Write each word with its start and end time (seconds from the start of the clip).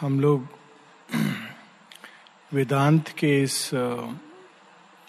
हम 0.00 0.20
लोग 0.20 0.46
वेदांत 2.52 3.08
के 3.08 3.42
इस 3.42 3.70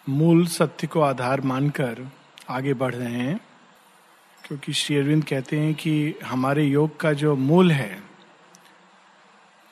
मूल 0.09 0.45
सत्य 0.47 0.87
को 0.87 1.01
आधार 1.01 1.41
मानकर 1.41 2.11
आगे 2.49 2.73
बढ़ 2.73 2.95
रहे 2.95 3.11
हैं, 3.11 3.39
क्योंकि 4.43 4.73
श्री 4.73 4.97
अरविंद 4.97 5.23
कहते 5.23 5.59
हैं 5.59 5.73
कि 5.73 6.15
हमारे 6.25 6.63
योग 6.63 6.99
का 6.99 7.13
जो 7.13 7.35
मूल 7.35 7.71
है, 7.71 8.03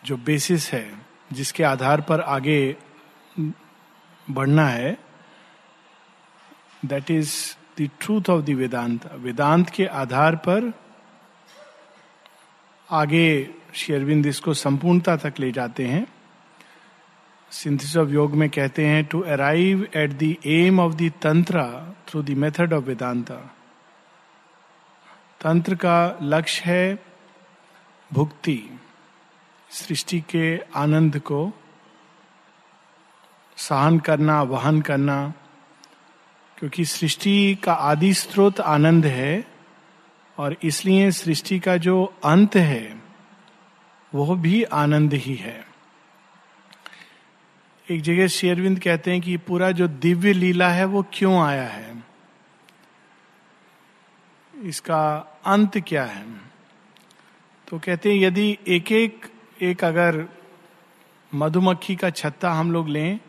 जो 0.05 0.17
बेसिस 0.17 0.71
है, 0.71 1.01
जिसके 1.33 1.63
आधार 1.63 2.01
पर 2.01 2.21
आगे 2.21 2.75
बढ़ना 4.27 4.67
है 4.67 4.97
that 6.85 7.11
is 7.11 7.33
the 7.81 7.89
truth 7.99 8.29
of 8.29 8.45
the 8.45 8.49
Vedanta 8.49 9.13
Vedanta 9.13 9.69
के 9.69 9.85
आधार 9.85 10.35
पर 10.35 10.73
आगे 12.91 13.49
शेरविंद 13.73 14.25
इसको 14.25 14.53
संपूर्णता 14.53 15.15
तक 15.15 15.33
ले 15.39 15.51
जाते 15.51 15.85
हैं। 15.85 16.07
सिंथिस 17.51 17.97
ऑफ़ 17.97 18.09
योग 18.09 18.33
में 18.35 18.49
कहते 18.49 18.85
हैं 18.85 19.05
to 19.05 19.21
arrive 19.21 19.87
at 19.95 20.11
the 20.11 20.35
aim 20.45 20.79
of 20.79 20.93
the 20.93 21.11
tantra 21.21 21.61
through 22.07 22.21
the 22.21 22.29
method 22.29 22.73
of 22.73 22.83
Vedanta 22.83 23.35
तंत्र 25.41 25.75
का 25.75 26.19
लक्ष्य 26.21 26.63
है 26.65 27.03
भुक्ति, 28.13 28.79
सृष्टि 29.69 30.19
के 30.21 30.57
आनंद 30.57 31.19
को 31.19 31.51
सहन 33.57 33.99
करना, 33.99 34.41
वहन 34.41 34.81
करना, 34.81 35.33
क्योंकि 36.57 36.85
सृष्टि 36.85 37.55
का 37.63 37.73
आदि 37.73 38.13
स्रोत 38.13 38.59
आनंद 38.59 39.05
है। 39.05 39.48
और 40.39 40.55
इसलिए 40.63 41.11
सृष्टि 41.11 41.59
का 41.59 41.75
जो 41.77 42.03
अंत 42.23 42.55
है, 42.55 43.01
वह 44.13 44.35
भी 44.35 44.63
आनंद 44.63 45.13
ही 45.13 45.35
है। 45.35 45.65
एक 47.87 48.01
जगह 48.01 48.27
शेरविंद 48.27 48.79
कहते 48.79 49.11
हैं 49.11 49.21
कि 49.21 49.35
पूरा 49.37 49.71
जो 49.71 49.87
दिव्य 49.87 50.33
लीला 50.33 50.69
है, 50.69 50.85
वो 50.85 51.05
क्यों 51.13 51.41
आया 51.41 51.63
है? 51.63 52.03
इसका 54.53 55.01
अंत 55.45 55.77
क्या 55.77 56.05
है? 56.05 56.25
तो 57.67 57.79
कहते 57.79 58.13
हैं, 58.13 58.19
यदि 58.19 58.57
एक 58.67 58.91
एक 58.91 59.25
एक 59.61 59.83
अगर 59.83 60.25
मधुमक्खी 61.31 61.95
का 61.95 62.09
छत्ता 62.09 62.51
हम 62.51 62.71
लोग 62.71 62.89
लें 62.89 63.19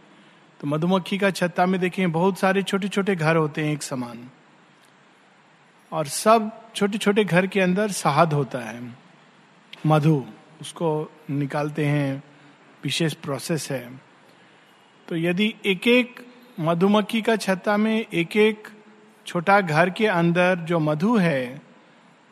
तो 0.61 0.67
मधुमक्खी 0.67 1.19
का 1.19 1.31
छत्ता 1.31 1.67
में 1.67 1.81
देखें, 1.81 2.11
बहुत 2.13 2.39
सारे 2.39 2.63
छोटे 2.63 2.89
छोटे 2.89 3.15
घर 3.17 3.37
होते 3.37 3.65
हैं 3.65 3.73
एक 3.73 3.83
समान। 3.83 4.29
और 5.93 6.07
सब 6.07 6.60
छोटे 6.75 6.99
छोटे 6.99 7.25
घर 7.25 7.47
के 7.47 7.61
अंदर 7.61 7.91
शहद 7.91 8.33
होता 8.33 8.59
है। 8.59 8.83
मधु, 9.87 10.27
उसको 10.61 11.13
निकालते 11.31 11.85
हैं, 11.87 12.23
विशेष 12.85 13.15
प्रोसेस 13.15 13.71
है। 13.71 14.01
तो 15.09 15.17
यदि 15.17 15.55
एक 15.65 15.87
एक 15.89 16.27
मधुमक्खी 16.61 17.23
का 17.23 17.37
छत्ता 17.37 17.77
में 17.77 18.07
एक 18.13 18.37
एक 18.37 18.69
छोटा 19.27 19.61
घर 19.61 19.91
के 19.91 20.07
अंदर 20.07 20.57
जो 20.59 20.79
मधु 20.79 21.17
है, 21.17 21.63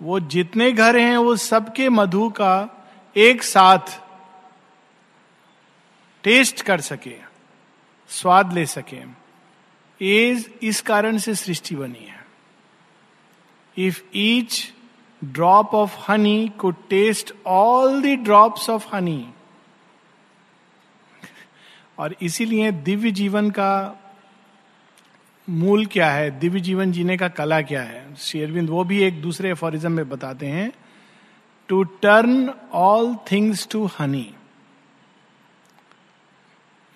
वो 0.03 0.20
जितने 0.20 0.72
घर 0.72 0.97
हैं, 0.97 1.16
वो 1.16 1.36
सबके 1.36 1.89
मधु 1.89 2.28
का 2.31 2.86
एक 3.16 3.42
साथ 3.42 4.00
टेस्ट 6.25 6.62
कर 6.62 6.81
सके, 6.81 7.16
स्वाद 8.09 8.53
ले 8.53 8.66
सके। 8.66 9.03
इस 10.00 10.83
कारण 10.86 11.19
से 11.19 11.34
सृष्टि 11.34 11.77
बनी 11.77 12.05
है। 12.05 12.17
If 13.78 14.02
each 14.12 14.72
drop 15.32 15.72
of 15.72 15.94
honey 16.08 16.52
could 16.58 16.76
taste 16.90 17.32
all 17.46 18.00
the 18.00 18.16
drops 18.16 18.68
of 18.68 18.86
honey. 18.94 19.24
और 21.98 22.14
इसीलिए 22.22 22.72
दिव्य 22.72 23.10
जीवन 23.10 23.50
का 23.50 24.00
मूल 25.48 25.86
क्या 25.86 26.10
है? 26.10 26.38
दिव्य 26.38 26.60
जीवन 26.60 26.92
जीने 26.92 27.16
का 27.16 27.28
कला 27.28 27.62
क्या 27.62 27.82
है? 27.82 28.14
शेरविंद 28.14 28.70
वो 28.70 28.84
भी 28.84 29.03
एक 29.03 29.22
दूसरे 29.22 29.50
एफोरिज्म 29.50 29.92
में 29.92 30.08
बताते 30.08 30.47
हैं। 30.47 30.72
To 31.69 31.82
turn 31.82 32.54
all 32.72 33.16
things 33.32 33.69
to 33.70 33.86
honey 33.86 34.34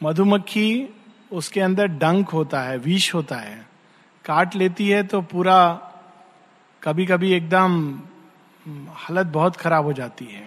मधुमक्खी 0.03 0.89
उसके 1.33 1.61
अंदर 1.61 1.87
डंक 1.87 2.29
होता 2.29 2.63
है, 2.63 2.79
विष 2.79 3.15
होता 3.15 3.37
है। 3.37 3.67
काट 4.25 4.55
लेती 4.55 4.89
है 4.89 5.03
तो 5.03 5.23
पूरा 5.23 5.89
कभी 6.83 7.05
कभी 7.07 7.33
एकदम 7.33 7.73
हालत 8.91 9.27
बहुत 9.27 9.57
खराब 9.57 9.85
हो 9.85 9.93
जाती 9.93 10.25
है। 10.25 10.45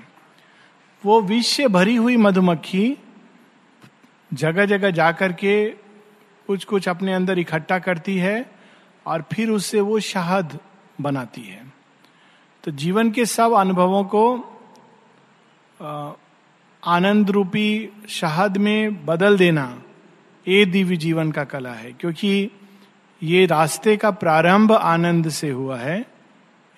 वो 1.03 1.21
विष 1.21 1.47
से 1.47 1.67
भरी 1.67 1.95
हुई 1.95 2.17
मधुमक्खी 2.17 2.97
जगह 4.31 4.65
जगह 4.65 4.89
जाकर 4.91 5.33
के 5.33 5.65
कुछ 6.49 6.63
कुछ 6.63 6.87
अपने 6.89 7.13
अंदर 7.13 7.39
इकट्ठा 7.39 7.77
करती 7.79 8.17
है 8.17 8.45
और 9.05 9.23
फिर 9.33 9.49
उससे 9.49 9.81
वो 9.81 9.99
शहद 9.99 10.57
बनाती 11.01 11.41
है। 11.41 11.63
तो 12.63 12.71
जीवन 12.71 13.11
के 13.11 13.25
सब 13.25 13.53
अनुभवों 13.53 14.03
को 14.05 14.25
आनंद 16.83 17.29
रूपी 17.29 17.89
शहद 18.09 18.57
में 18.57 19.05
बदल 19.05 19.37
देना 19.37 19.67
ये 20.47 20.65
दिव्य 20.65 20.95
जीवन 20.97 21.31
का 21.31 21.43
कला 21.43 21.73
है, 21.73 21.91
क्योंकि 21.91 22.51
ये 23.21 23.45
रास्ते 23.45 23.95
का 23.97 24.11
प्रारंभ 24.13 24.71
आनंद 24.71 25.29
से 25.29 25.49
हुआ 25.49 25.77
है। 25.77 26.14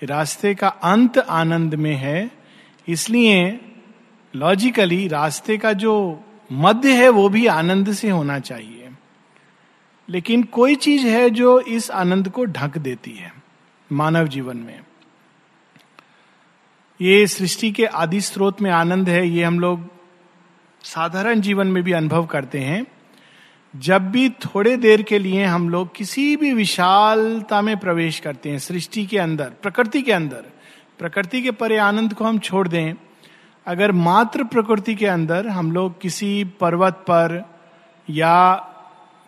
रास्ते 0.03 0.55
का 0.55 0.67
अंत 0.67 1.17
आनंद 1.17 1.75
में 1.75 1.95
है, 1.95 2.31
इसलिए 2.87 3.59
लॉजिकली 4.35 5.07
रास्ते 5.07 5.57
का 5.57 5.73
जो 5.73 6.23
मध्य 6.51 7.03
है, 7.03 7.09
वो 7.09 7.29
भी 7.29 7.47
आनंद 7.47 7.93
से 7.93 8.09
होना 8.09 8.39
चाहिए। 8.39 8.89
लेकिन 10.09 10.43
कोई 10.43 10.75
चीज़ 10.75 11.07
है 11.07 11.29
जो 11.29 11.59
इस 11.59 11.91
आनंद 11.91 12.29
को 12.29 12.45
ढक 12.45 12.77
देती 12.77 13.11
है 13.11 13.33
मानव 13.91 14.27
जीवन 14.27 14.57
में। 14.57 14.79
ये 17.01 17.27
सृष्टि 17.27 17.71
के 17.71 17.85
आदि 17.85 18.21
स्रोत 18.21 18.61
में 18.61 18.71
आनंद 18.71 19.09
है, 19.09 19.27
ये 19.27 19.43
हम 19.43 19.59
लोग 19.59 19.89
साधारण 20.83 21.41
जीवन 21.41 21.67
में 21.67 21.83
भी 21.83 21.91
अनुभव 21.91 22.25
करते 22.25 22.59
हैं। 22.59 22.85
जब 23.75 24.11
भी 24.11 24.29
थोड़े 24.29 24.77
देर 24.77 25.01
के 25.01 25.19
लिए 25.19 25.45
हम 25.45 25.69
लोग 25.69 25.95
किसी 25.95 26.35
भी 26.35 26.53
विशालता 26.53 27.61
में 27.61 27.77
प्रवेश 27.77 28.19
करते 28.19 28.49
हैं, 28.49 28.59
सृष्टि 28.59 29.05
के 29.05 29.17
अंदर, 29.17 29.49
प्रकृति 29.61 30.01
के 30.01 30.11
अंदर, 30.11 30.43
प्रकृति 30.99 31.41
के 31.41 31.51
परे 31.51 31.77
आनंद 31.77 32.13
को 32.13 32.25
हम 32.25 32.39
छोड़ 32.39 32.67
दें, 32.67 32.93
अगर 33.67 33.91
मात्र 33.91 34.43
प्रकृति 34.43 34.95
के 34.95 35.05
अंदर 35.05 35.47
हम 35.47 35.71
लोग 35.71 36.01
किसी 36.01 36.43
पर्वत 36.43 36.93
पर 36.93 37.43
या 38.09 38.55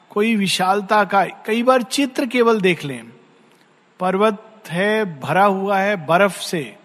कोई 0.09 0.35
विशालता 0.35 1.03
का, 1.03 1.25
कई 1.25 1.63
बार 1.63 1.81
चित्र 1.81 2.25
केवल 2.25 2.61
देख 2.61 2.85
लें, 2.85 3.03
पर्वत 3.99 4.63
है, 4.69 5.19
भरा 5.19 5.45
हुआ 5.45 5.79
है, 5.79 6.05
बर्फ़ 6.05 6.41
से, 6.41 6.75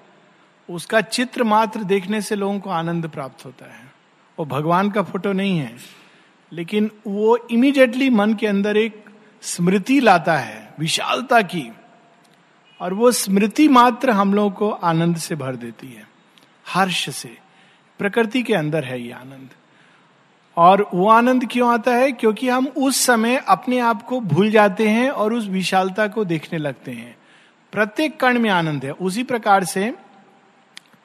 उसका 0.71 1.01
चित्र 1.01 1.45
मात्र 1.45 1.83
देखने 1.83 2.21
से 2.21 2.35
लोगों 2.35 2.61
को 2.61 2.71
आनंद 2.71 3.09
प्राप्त 3.09 3.45
होता 3.45 3.65
है। 3.65 3.93
वो 4.39 4.45
भगवान 4.45 4.91
का 4.91 5.03
फ़ोटो 5.03 5.33
नहीं 5.33 5.59
है। 5.59 6.04
लेकिन 6.53 6.91
वो 7.07 7.37
इमीडिएटली 7.51 8.11
मन 8.11 8.35
के 8.35 8.47
अंदर 8.47 8.77
एक 8.77 9.05
स्मृति 9.43 10.01
लाता 10.01 10.37
है, 10.37 10.75
विशालता 10.79 11.43
की। 11.43 11.73
और 12.81 12.95
वो 12.95 13.13
स्मृति 13.13 13.69
मात्र 13.69 14.11
हम 14.11 14.35
लोगों 14.35 14.51
को 14.51 14.71
आनंद 14.71 15.17
से 15.17 15.35
भर 15.35 15.57
देती 15.57 15.87
है, 15.87 16.09
हर्ष 16.69 17.11
से। 17.11 17.39
प्रकृति 17.99 18.43
के 18.43 18.55
अंदर 18.55 18.85
है 18.85 19.03
ये 19.03 19.13
आनंद। 19.13 19.49
और 20.57 20.91
वो 20.95 21.11
आनंद 21.11 21.49
क्यों 21.51 21.75
आता 21.75 21.95
है? 21.95 22.13
क्योंकि 22.13 22.49
हम 22.49 22.67
उस 22.67 23.01
समय 23.01 23.37
अपने 23.49 23.79
आप 23.79 24.03
को 24.03 24.21
भूल 24.21 24.51
जाते 24.51 24.89
हैं 24.89 25.11
और 25.11 25.33
उस 25.33 25.47
विशालता 25.47 26.09
को 26.09 26.25
देखने 26.25 26.59
लगते 26.59 26.91
हैं। 26.91 27.17
प्रत्येक 27.73 28.21
कण 28.21 28.39
में 28.39 28.51
आनंद 28.51 28.85
है। 28.85 28.91
उसी 28.91 29.23
प्रकार 29.23 29.65
से 29.65 29.95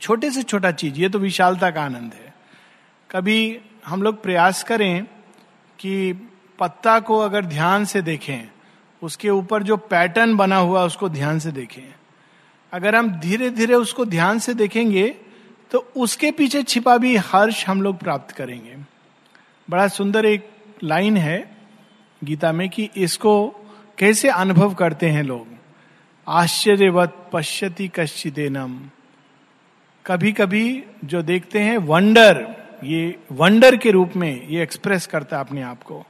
छोटे 0.01 0.31
से 0.31 0.43
छोटा 0.43 0.71
चीज़, 0.71 0.95
ये 0.95 1.09
तो 1.09 1.19
विशालता 1.19 1.71
का 1.71 1.83
आनंद 1.83 2.11
है। 2.13 2.33
कभी 3.11 3.59
हम 3.85 4.03
लोग 4.03 4.23
प्रयास 4.23 4.63
करें 4.63 5.05
कि 5.79 6.13
पत्ता 6.59 6.99
को 6.99 7.17
अगर 7.17 7.45
ध्यान 7.45 7.85
से 7.85 8.01
देखें, 8.01 8.49
उसके 9.01 9.29
ऊपर 9.29 9.63
जो 9.63 9.77
पैटर्न 9.77 10.35
बना 10.37 10.57
हुआ 10.57 10.83
उसको 10.85 11.09
ध्यान 11.09 11.39
से 11.39 11.51
देखें। 11.51 11.93
अगर 12.73 12.95
हम 12.95 13.09
धीरे 13.11 13.49
धीरे 13.49 13.75
उसको 13.75 14.05
ध्यान 14.05 14.39
से 14.39 14.53
देखेंगे 14.53 15.07
तो 15.71 15.79
उसके 15.97 16.31
पीछे 16.31 16.63
छिपा 16.63 16.97
भी 16.97 17.15
हर्ष 17.15 17.65
हम 17.67 17.81
लोग 17.81 17.97
प्राप्त 17.97 18.35
करेंगे। 18.35 18.75
बड़ा 19.69 19.87
सुंदर 19.87 20.25
एक 20.25 20.49
लाइन 20.83 21.17
है 21.17 21.57
गीता 22.21 22.51
में 22.51 22.69
कि 22.69 22.89
इसको 22.97 23.47
कैसे 23.97 24.29
अनुभव 24.29 24.73
करते 24.73 25.09
हैं 25.09 25.23
लोग? 25.23 25.47
आश्चर्यवत 26.27 27.29
पश्यति 27.33 27.87
कश्चिदेनम। 27.87 28.79
कभी 30.05 30.31
कभी 30.31 30.83
जो 31.05 31.21
देखते 31.21 31.59
हैं 31.59 31.77
वंडर 31.77 32.45
ये 32.83 33.19
वंडर 33.31 33.75
के 33.75 33.91
रूप 33.91 34.15
में 34.15 34.47
ये 34.47 34.63
एक्सप्रेस 34.63 35.07
करता 35.07 35.37
है 35.37 35.43
अपने 35.43 35.61
आप 35.61 35.83
को। 35.83 36.05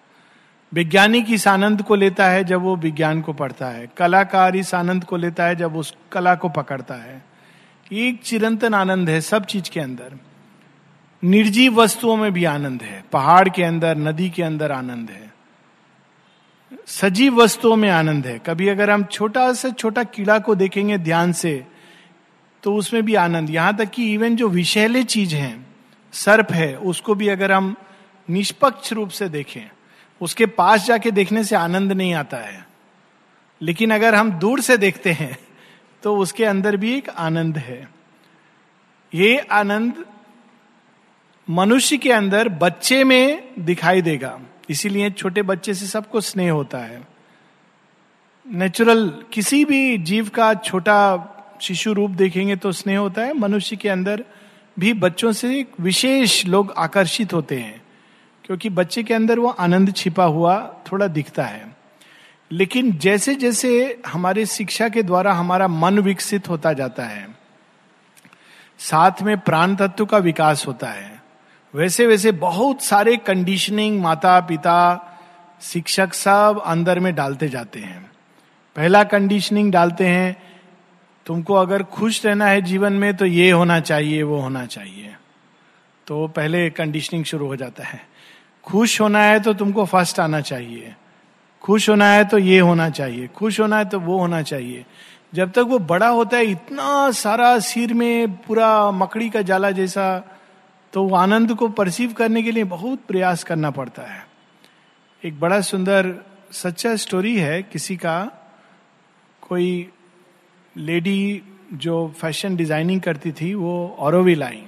वैज्ञानिक 0.74 1.31
इस 1.31 1.48
आनंद 1.48 1.81
को 1.81 1.95
लेता 1.95 2.27
है 2.27 2.44
जब 2.44 2.62
वो 2.62 2.75
विज्ञान 2.75 3.21
को 3.21 3.33
पढ़ता 3.33 3.68
है। 3.68 3.88
कलाकार 3.98 4.56
इस 4.56 4.74
आनंद 4.75 5.04
को 5.04 5.18
लेता 5.18 5.45
है 5.45 5.56
जब 5.56 5.75
उस 5.75 5.95
कला 6.12 6.36
को 6.36 6.50
पकड़ता 6.50 6.95
है। 6.95 7.21
एक 7.92 8.21
चिरंतन 8.24 8.74
आनंद 8.74 9.10
है 9.10 9.21
सब 9.21 9.45
चीज़ 9.45 9.69
के 9.71 9.80
अंदर। 9.80 10.18
निर्जीव 11.24 11.81
वस्तुओं 11.81 12.16
में 12.18 12.31
भी 12.33 12.44
आनंद 12.45 12.83
है। 12.83 13.04
पहाड़ 13.12 13.50
के 13.50 13.63
अंदर, 13.63 13.98
नदी 13.98 14.30
के 14.30 14.44
अंदर 14.44 14.72
आनंद 14.72 15.10
है। 15.10 15.33
सजीव 16.88 17.42
वस्तुओं 17.42 17.75
में 17.75 17.89
आनंद 17.89 18.27
है। 18.27 18.39
कभी 18.39 18.68
अगर 18.68 18.89
हम 18.89 19.04
छोटा 19.04 19.51
से 19.54 19.72
छोटा 19.72 20.04
कीड़ा 20.04 20.39
को 20.39 20.56
देखेंगे 20.56 20.98
ध्यान 20.98 21.31
से 21.33 21.63
तो 22.63 22.75
उसमें 22.75 23.04
भी 23.06 23.15
आनंद। 23.15 23.50
यहाँ 23.50 23.75
तक 23.77 23.89
कि 23.89 24.13
इवन 24.13 24.36
जो 24.36 24.48
विषैले 24.50 25.04
चीज़ 25.04 25.36
हैं 25.36 25.69
सर्प 26.14 26.52
है, 26.52 26.76
उसको 26.78 27.16
भी 27.16 27.28
अगर 27.28 27.52
हम 27.52 27.76
निष्पक्ष 28.28 28.94
रूप 28.94 29.10
से 29.10 29.30
देखें, 29.30 29.70
उसके 30.22 30.46
पास 30.46 30.86
जाके 30.86 31.12
देखने 31.12 31.44
से 31.44 31.56
आनंद 31.56 31.92
नहीं 31.92 32.14
आता 32.14 32.38
है। 32.38 32.68
लेकिन 33.62 33.92
अगर 33.92 34.16
हम 34.16 34.32
दूर 34.32 34.62
से 34.62 34.78
देखते 34.78 35.12
हैं 35.12 35.38
तो 36.04 36.16
उसके 36.18 36.46
अंदर 36.46 36.78
भी 36.78 36.94
एक 36.98 37.10
आनंद 37.10 37.58
है। 37.58 37.88
ये 39.14 39.38
आनंद 39.38 40.06
मनुष्य 41.48 41.98
के 41.98 42.12
अंदर 42.12 42.50
बच्चे 42.50 43.04
में 43.04 43.54
दिखाई 43.60 44.02
देगा। 44.02 44.40
इसीलिए 44.70 45.10
छोटे 45.10 45.42
बच्चे 45.42 45.74
से 45.74 45.88
सबको 45.88 46.22
स्नेह 46.22 46.52
होता 46.52 46.78
है। 46.78 47.02
नेचुरल 48.46 49.08
किसी 49.34 49.64
भी 49.66 49.98
जीव 49.98 50.30
का 50.30 50.54
छोटा 50.54 51.00
शिशु 51.62 51.94
रूप 51.94 52.12
देखेंगे 52.12 52.56
तो 52.56 52.72
स्नेह 52.72 53.00
होता 53.00 53.22
है। 53.22 53.34
मनुष्य 53.34 53.76
के 53.76 53.90
अंदर 53.90 54.24
भी 54.80 54.94
बच्चों 54.94 55.31
से 55.31 55.66
विशेष 55.81 56.46
लोग 56.46 56.74
आकर्षित 56.78 57.34
होते 57.34 57.60
हैं, 57.60 57.81
क्योंकि 58.46 58.70
बच्चे 58.70 59.04
के 59.04 59.14
अंदर 59.14 59.40
वो 59.40 59.50
आनंद 59.50 59.94
छिपा 59.96 60.24
हुआ 60.24 60.58
थोड़ा 60.92 61.08
दिखता 61.08 61.44
है। 61.44 61.76
लेकिन 62.52 62.92
जैसे 62.92 63.36
जैसे 63.36 64.02
हमारे 64.08 64.46
शिक्षा 64.46 64.90
के 64.90 65.04
द्वारा 65.04 65.34
हमारा 65.34 65.68
मन 65.68 66.00
विकसित 66.00 66.50
होता 66.50 66.74
जाता 66.74 67.04
है, 67.04 67.28
साथ 68.80 69.22
में 69.22 69.38
प्राण 69.40 69.76
तत्व 69.76 70.06
का 70.06 70.18
विकास 70.18 70.68
होता 70.68 70.88
है 70.88 71.20
वैसे 71.74 72.06
वैसे 72.08 72.32
बहुत 72.32 72.82
सारे 72.82 73.16
कंडीशनिंग 73.18 74.02
माता 74.02 74.40
पिता 74.40 74.78
शिक्षक 75.62 76.14
सब 76.14 76.62
अंदर 76.66 77.00
में 77.00 77.16
डालते 77.16 77.50
जाते 77.50 77.80
हैं। 77.80 78.12
पहला 78.75 79.04
कंडीशनिंग 79.04 79.72
डालते 79.72 80.08
हैं 80.08 80.49
तुमको 81.30 81.54
अगर 81.54 81.84
खुश 81.84 82.26
रहना 82.26 82.46
है 82.46 82.62
जीवन 82.62 82.94
में 82.94 83.18
तो 83.18 83.26
ये 83.26 83.52
होना 83.52 83.80
चाहिए, 83.80 84.24
वो 84.24 84.40
होना 84.40 84.66
चाहिए। 84.66 85.16
तो 86.08 86.28
पहले 86.28 86.70
कंडीशनिंग 86.70 87.26
शुरू 87.26 87.48
हो 87.48 87.56
जाता 87.56 87.84
है। 87.84 88.08
खुश 88.64 89.02
होना 89.02 89.20
है 89.20 89.40
तो 89.40 89.54
तुमको 89.54 89.86
फ़र्स्ट 89.86 90.20
आना 90.20 90.42
चाहिए। 90.42 90.96
खुश 91.62 91.90
होना 91.90 92.06
है 92.06 92.26
तो 92.26 92.38
ये 92.38 92.60
होना 92.60 92.90
चाहिए। 92.90 93.28
खुश 93.28 93.60
होना 93.60 93.78
है 93.78 93.86
तो 93.86 94.00
वो 94.00 94.20
होना 94.20 94.42
चाहिए। 94.42 94.86
जब 95.34 95.52
तक 95.52 95.58
वो 95.58 95.80
बड़ा 95.80 96.08
होता 96.08 96.38
है, 96.38 96.46
इतना 96.46 97.12
सारा 97.12 97.60
सिर 97.60 97.94
में 97.94 98.38
पूरा 98.38 98.92
मकड़ी 98.92 99.30
का 99.30 99.42
जाला 99.42 99.72
जैसा 99.72 100.24
तो 100.94 101.04
वो 101.04 101.16
आनंद 101.16 101.56
को 101.56 101.70
परसीव 101.70 102.14
करने 102.14 102.44
के 102.44 102.52
लिए 102.52 102.64
बहुत 102.64 103.00
प्रयास 103.08 103.44
करना 103.44 103.72
पड़ता 103.72 104.02
है। 104.02 104.28
एक 105.25 105.40
बड़ा 105.40 105.62
सुंदर, 105.62 106.16
सच्चा 106.52 106.96
स्टोरी 106.96 107.38
है 107.38 107.64
किसी 107.64 107.98
का। 107.98 108.32
कोई 109.42 109.90
लेडी 110.80 111.42
जो 111.74 112.14
फ़ैशन 112.18 112.56
डिज़ाइनिंग 112.56 113.02
करती 113.02 113.31
थी, 113.31 113.54
वो 113.54 113.96
औरविल 114.00 114.44
आई। 114.44 114.64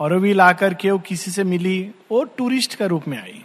औरविल 0.00 0.40
आकर 0.40 0.74
के 0.74 0.90
वो 0.90 0.98
किसी 0.98 1.30
से 1.30 1.44
मिली, 1.44 1.90
वो 2.10 2.24
टूरिस्ट 2.24 2.74
का 2.74 2.86
रूप 2.86 3.08
में 3.08 3.18
आई। 3.18 3.44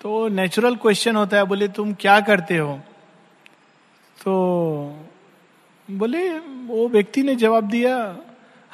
तो 0.00 0.28
नेचुरल 0.28 0.76
क्वेश्चन 0.76 1.16
होता 1.16 1.36
है, 1.36 1.44
बोले, 1.44 1.68
तुम 1.68 1.92
क्या 1.92 2.20
करते 2.20 2.56
हो? 2.56 2.80
तो 4.24 4.32
बोले, 5.90 6.38
वो 6.38 6.88
व्यक्ति 6.88 7.22
ने 7.22 7.34
जवाब 7.34 7.68
दिया, 7.68 8.16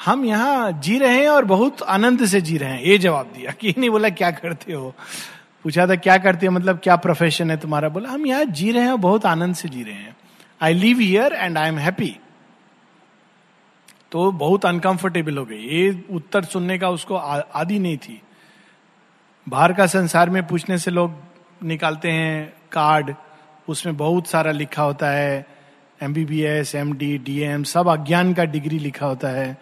हम 0.05 0.25
यहाँ 0.25 0.73
जी 0.73 0.99
रहे 0.99 1.19
हैं 1.19 1.29
और 1.29 1.45
बहुत 1.45 1.83
आनंद 1.83 2.27
से 2.27 2.41
जी 2.41 2.57
रहे 2.57 2.71
हैं। 2.71 2.83
ये 2.83 2.99
जवाब 2.99 3.27
दिया, 3.27 3.53
कि 3.53 3.75
नहीं 3.79 3.91
बोला, 3.91 4.09
क्या 4.09 4.31
करते 4.31 4.73
हो? 4.73 4.95
पूछा 5.63 5.87
था, 5.87 5.97
क्या 5.97 6.19
करते 6.19 6.47
हो? 6.47 6.53
मतलब 6.53 6.79
क्या 6.79 6.97
प्रोफेशन 6.97 7.51
है 7.51 7.57
तुम्हारा? 7.57 7.89
बोला, 7.89 8.09
हम 8.09 8.27
यहाँ 8.27 8.45
जी 8.45 8.73
रहे 8.73 8.83
हैं 8.83 8.91
और 8.91 8.99
बहुत 8.99 9.27
आनंद 9.27 9.55
से 9.55 9.69
जी 9.69 9.83
रहे 9.83 9.95
हैं। 9.95 10.17
I 10.63 10.75
live 10.75 10.99
here 11.01 11.33
and 11.33 11.59
I 11.59 11.69
am 11.69 11.79
happy 11.79 12.15
तो 14.13 14.31
बहुत 14.33 14.67
अनकंफर्टेबल 14.67 15.39
हो 15.39 15.45
गई। 15.45 15.59
ये 15.59 16.05
उत्तर 16.11 16.45
सुनने 16.45 16.79
का 16.79 16.89
उसको 16.91 17.17
आदि 17.17 17.79
नहीं 17.79 17.97
थी। 17.97 18.21
बाहर 19.47 19.73
का 19.73 19.87
संसार 19.87 20.31
में 20.31 20.47
पूछने 20.47 20.79
से 20.79 20.91
लोग 20.91 21.15
निकालते 21.65 22.11
हैं 22.11 22.53
कार्ड 22.73 23.15
उसमें 23.69 23.97
बहुत 23.97 24.27
सारा 24.27 24.53
लिखा 24.53 24.83
होता 24.83 25.11
है। 25.11 25.47
M 26.01 26.15
B 26.15 26.25
B 26.25 26.41
S 26.43 26.75
M 26.75 26.93
D 26.97 27.17
D 27.19 27.39
M 27.43 27.63
सब 27.65 27.89
अज्ञान 27.89 28.33
का 28.35 28.45
डिग्री 28.47 28.79
लिखा 28.79 29.07
होता 29.07 29.29
है। 29.31 29.57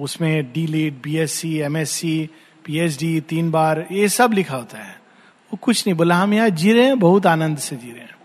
उसमें 0.00 0.52
D 0.52 0.66
Litt 0.66 1.00
B 1.02 1.16
S 1.16 1.32
C 1.32 1.56
M 1.58 1.76
S 1.76 1.90
C 1.90 2.30
P 2.64 2.78
H 2.78 2.98
D 2.98 3.20
तीन 3.20 3.50
बार, 3.50 3.86
ये 3.92 4.08
सब 4.08 4.32
लिखा 4.32 4.56
होता 4.56 4.78
है। 4.78 4.94
वो 5.50 5.58
कुछ 5.62 5.86
नहीं, 5.86 5.96
बोला, 5.96 6.16
हम 6.16 6.34
यहाँ 6.34 6.48
जी 6.50 6.72
रहे 6.72 6.84
हैं, 6.84 6.98
बहुत 6.98 7.26
आनंद 7.26 7.58
से 7.58 7.76
जी 7.76 7.90
रहे 7.90 8.00
हैं। 8.00 8.16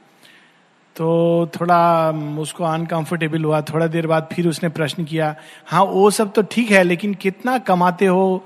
तो 0.97 1.07
थोड़ा 1.55 2.09
उसको 2.41 2.63
अनकंफर्टेबल 2.63 3.43
हुआ, 3.43 3.61
थोड़ा 3.61 3.87
देर 3.87 4.07
बाद 4.07 4.29
फिर 4.33 4.47
उसने 4.47 4.69
प्रश्न 4.69 5.03
किया 5.05 5.35
हाँ 5.67 5.83
वो 5.83 6.09
सब 6.11 6.33
तो 6.33 6.41
ठीक 6.41 6.71
है, 6.71 6.83
लेकिन 6.83 7.13
कितना 7.13 7.57
कमाते 7.57 8.05
हो? 8.05 8.43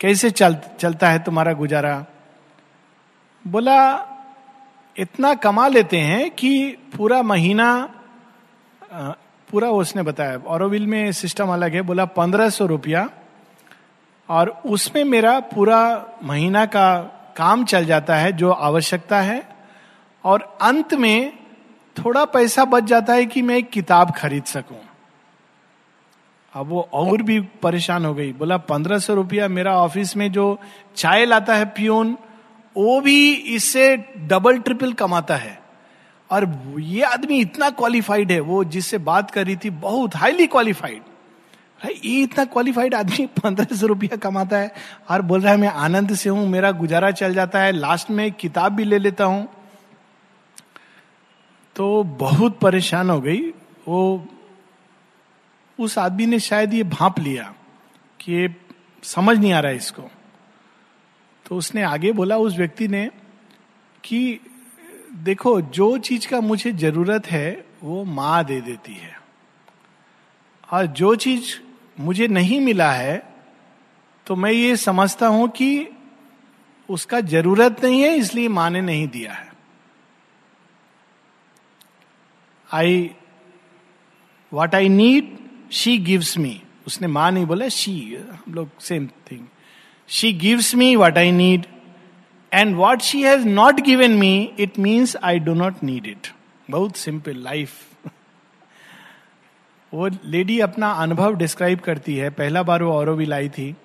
कैसे 0.00 0.30
चल, 0.30 0.56
चलता 0.80 1.08
है 1.08 1.18
तुम्हारा 1.18 1.52
गुजारा? 1.52 2.04
बोला, 3.44 3.78
इतना 4.96 5.34
कमा 5.34 5.66
लेते 5.68 5.96
हैं 5.96 6.30
कि 6.30 6.76
पूरा 6.96 7.22
महीना 7.22 7.94
पूरा 9.50 9.68
उसने 9.70 10.02
बताया। 10.02 10.38
औरविल 10.46 10.86
में 10.86 11.12
सिस्टम 11.12 11.48
अलग 11.48 11.74
है, 11.74 11.82
बोला, 11.82 12.04
पंद्रह 12.04 12.48
सौ 12.48 12.66
रुपया, 12.66 13.08
और 14.28 14.48
उसमें 14.66 15.04
मेरा 15.04 15.38
पूरा 15.40 15.80
महीना 16.24 16.64
का 16.66 16.98
काम 17.36 17.64
चल 17.64 17.84
जाता 17.84 18.16
है, 18.16 18.32
जो 18.32 18.50
आवश्यकता 18.50 19.20
है, 19.20 19.42
और 20.24 20.58
अंत 20.62 20.94
में 20.94 21.32
थोड़ा 22.04 22.24
पैसा 22.24 22.64
बच 22.64 22.84
जाता 22.84 23.12
है 23.12 23.26
कि 23.26 23.42
मैं 23.42 23.56
एक 23.56 23.70
किताब 23.70 24.12
खरीद 24.16 24.44
सकूँ। 24.44 24.80
अब 26.54 26.68
वो 26.68 26.88
और 26.92 27.22
भी 27.22 27.40
परेशान 27.40 28.04
हो 28.04 28.14
गई। 28.14 28.32
बोला, 28.32 28.56
पंद्रह 28.56 28.98
सौ 28.98 29.14
रुपया 29.14 29.48
मेरा 29.48 29.76
ऑफ़िस 29.76 30.16
में 30.16 30.32
जो 30.32 30.58
चाय 30.96 31.24
लाता 31.24 31.54
है 31.54 31.64
पियोन, 31.64 32.16
वो 32.76 33.00
भी 33.00 33.32
इससे 33.32 33.96
डबल, 34.18 34.58
ट्रिपल 34.58 34.92
कमाता 34.92 35.36
है। 35.36 35.62
और 36.30 36.56
ये 36.78 37.02
आदमी 37.02 37.40
इतना 37.40 37.70
क्वालिफाइड 37.70 38.32
है, 38.32 38.40
वो 38.40 38.64
जिससे 38.64 38.98
बात 38.98 39.30
कर 39.30 39.46
रही 39.46 39.56
थी, 39.56 39.70
बहुत 39.70 40.16
हाईली 40.16 40.46
क्वालिफाइड 40.46 41.02
ये 42.04 42.22
इतना 42.22 42.44
क्वालिफाइड 42.44 42.94
आदमी 42.94 43.26
पंद्रह 43.42 43.76
सौ 43.76 43.86
रुपया 43.86 44.16
कमाता 44.16 44.56
है। 44.56 44.74
और 45.10 45.22
बोल 45.22 45.40
रहा 45.40 45.52
है, 45.52 45.58
मैं 45.58 45.68
आनंद 45.68 46.14
से 46.14 46.30
हूँ, 46.30 46.48
मेरा 46.48 46.70
गुजारा 46.70 47.10
चल 47.10 47.34
जाता 47.34 47.58
है। 47.58 47.72
लास्ट 47.72 48.10
में 48.10 48.32
किताब 48.32 48.72
भी 48.72 48.84
ले 48.84 48.98
लेता 48.98 49.24
हूँ। 49.24 49.48
तो 51.78 52.02
बहुत 52.02 52.58
परेशान 52.58 53.10
हो 53.10 53.20
गई। 53.20 53.40
वो, 53.88 54.26
उस 55.78 55.98
आदमी 55.98 56.26
ने 56.26 56.38
शायद 56.38 56.74
ये 56.74 56.82
भाप 56.82 57.18
लिया 57.18 57.54
कि 58.20 58.32
ये 58.32 58.54
समझ 59.02 59.38
नहीं 59.38 59.52
आ 59.52 59.60
रहा 59.60 59.70
है 59.70 59.76
इसको। 59.76 60.02
तो 61.46 61.56
उसने 61.56 61.82
आगे 61.82 62.12
बोला, 62.12 62.36
उस 62.36 62.56
व्यक्ति 62.56 62.88
ने 62.88 63.10
कि, 64.04 64.40
देखो, 65.14 65.60
जो 65.60 65.98
चीज़ 65.98 66.28
का 66.28 66.40
मुझे 66.40 66.72
ज़रूरत 66.72 67.26
है, 67.26 67.64
वो 67.82 68.04
माँ 68.04 68.44
दे 68.44 68.60
देती 68.60 68.94
है। 68.94 69.16
और 70.72 70.86
जो 70.86 71.14
चीज़ 71.14 71.54
मुझे 72.00 72.26
नहीं 72.28 72.60
मिला 72.60 72.92
है 72.92 73.22
तो 74.26 74.36
मैं 74.36 74.50
ये 74.52 74.76
समझता 74.76 75.26
हूँ 75.26 75.48
कि 75.48 75.88
उसका 76.88 77.20
ज़रूरत 77.20 77.84
नहीं 77.84 78.02
है, 78.02 78.14
इसलिए 78.16 78.48
माँ 78.48 78.70
ने 78.70 78.80
नहीं 78.80 79.08
दिया 79.08 79.32
है। 79.32 79.47
I 82.72 83.10
what 84.52 84.74
I 84.74 84.88
need 84.88 85.36
she 85.72 85.98
gives 85.98 86.38
me 86.38 86.62
उसने 86.86 87.06
माँ 87.06 87.32
नहीं 87.32 87.46
बोला 87.46 87.68
शी 87.68 88.18
हम 88.30 88.54
लोग 88.54 88.80
same 88.80 89.06
thing 89.06 89.46
she 90.08 90.32
gives 90.32 90.74
me 90.74 90.96
what 90.96 91.18
I 91.18 91.32
need 91.32 91.66
and 92.52 92.76
what 92.76 93.00
she 93.00 93.22
has 93.22 93.46
not 93.46 93.80
given 93.80 94.10
me 94.10 94.52
it 94.58 94.78
means 94.78 95.16
I 95.16 95.38
do 95.38 95.54
not 95.54 95.74
need 95.82 96.06
it 96.06 96.26
बहुत 96.70 96.96
सिंपल 96.96 97.36
लाइफ 97.36 97.72
वो 99.94 100.10
lady 100.24 100.60
अपना 100.60 100.90
अनुभव 100.90 101.34
डिस्क्राइब 101.34 101.78
करती 101.78 102.16
है। 102.16 102.30
पहला 102.30 102.62
बार 102.62 102.82
वो 102.82 102.92
और 102.92 103.14
भी 103.14 103.26
लाई 103.26 103.48
थी। 103.48 103.76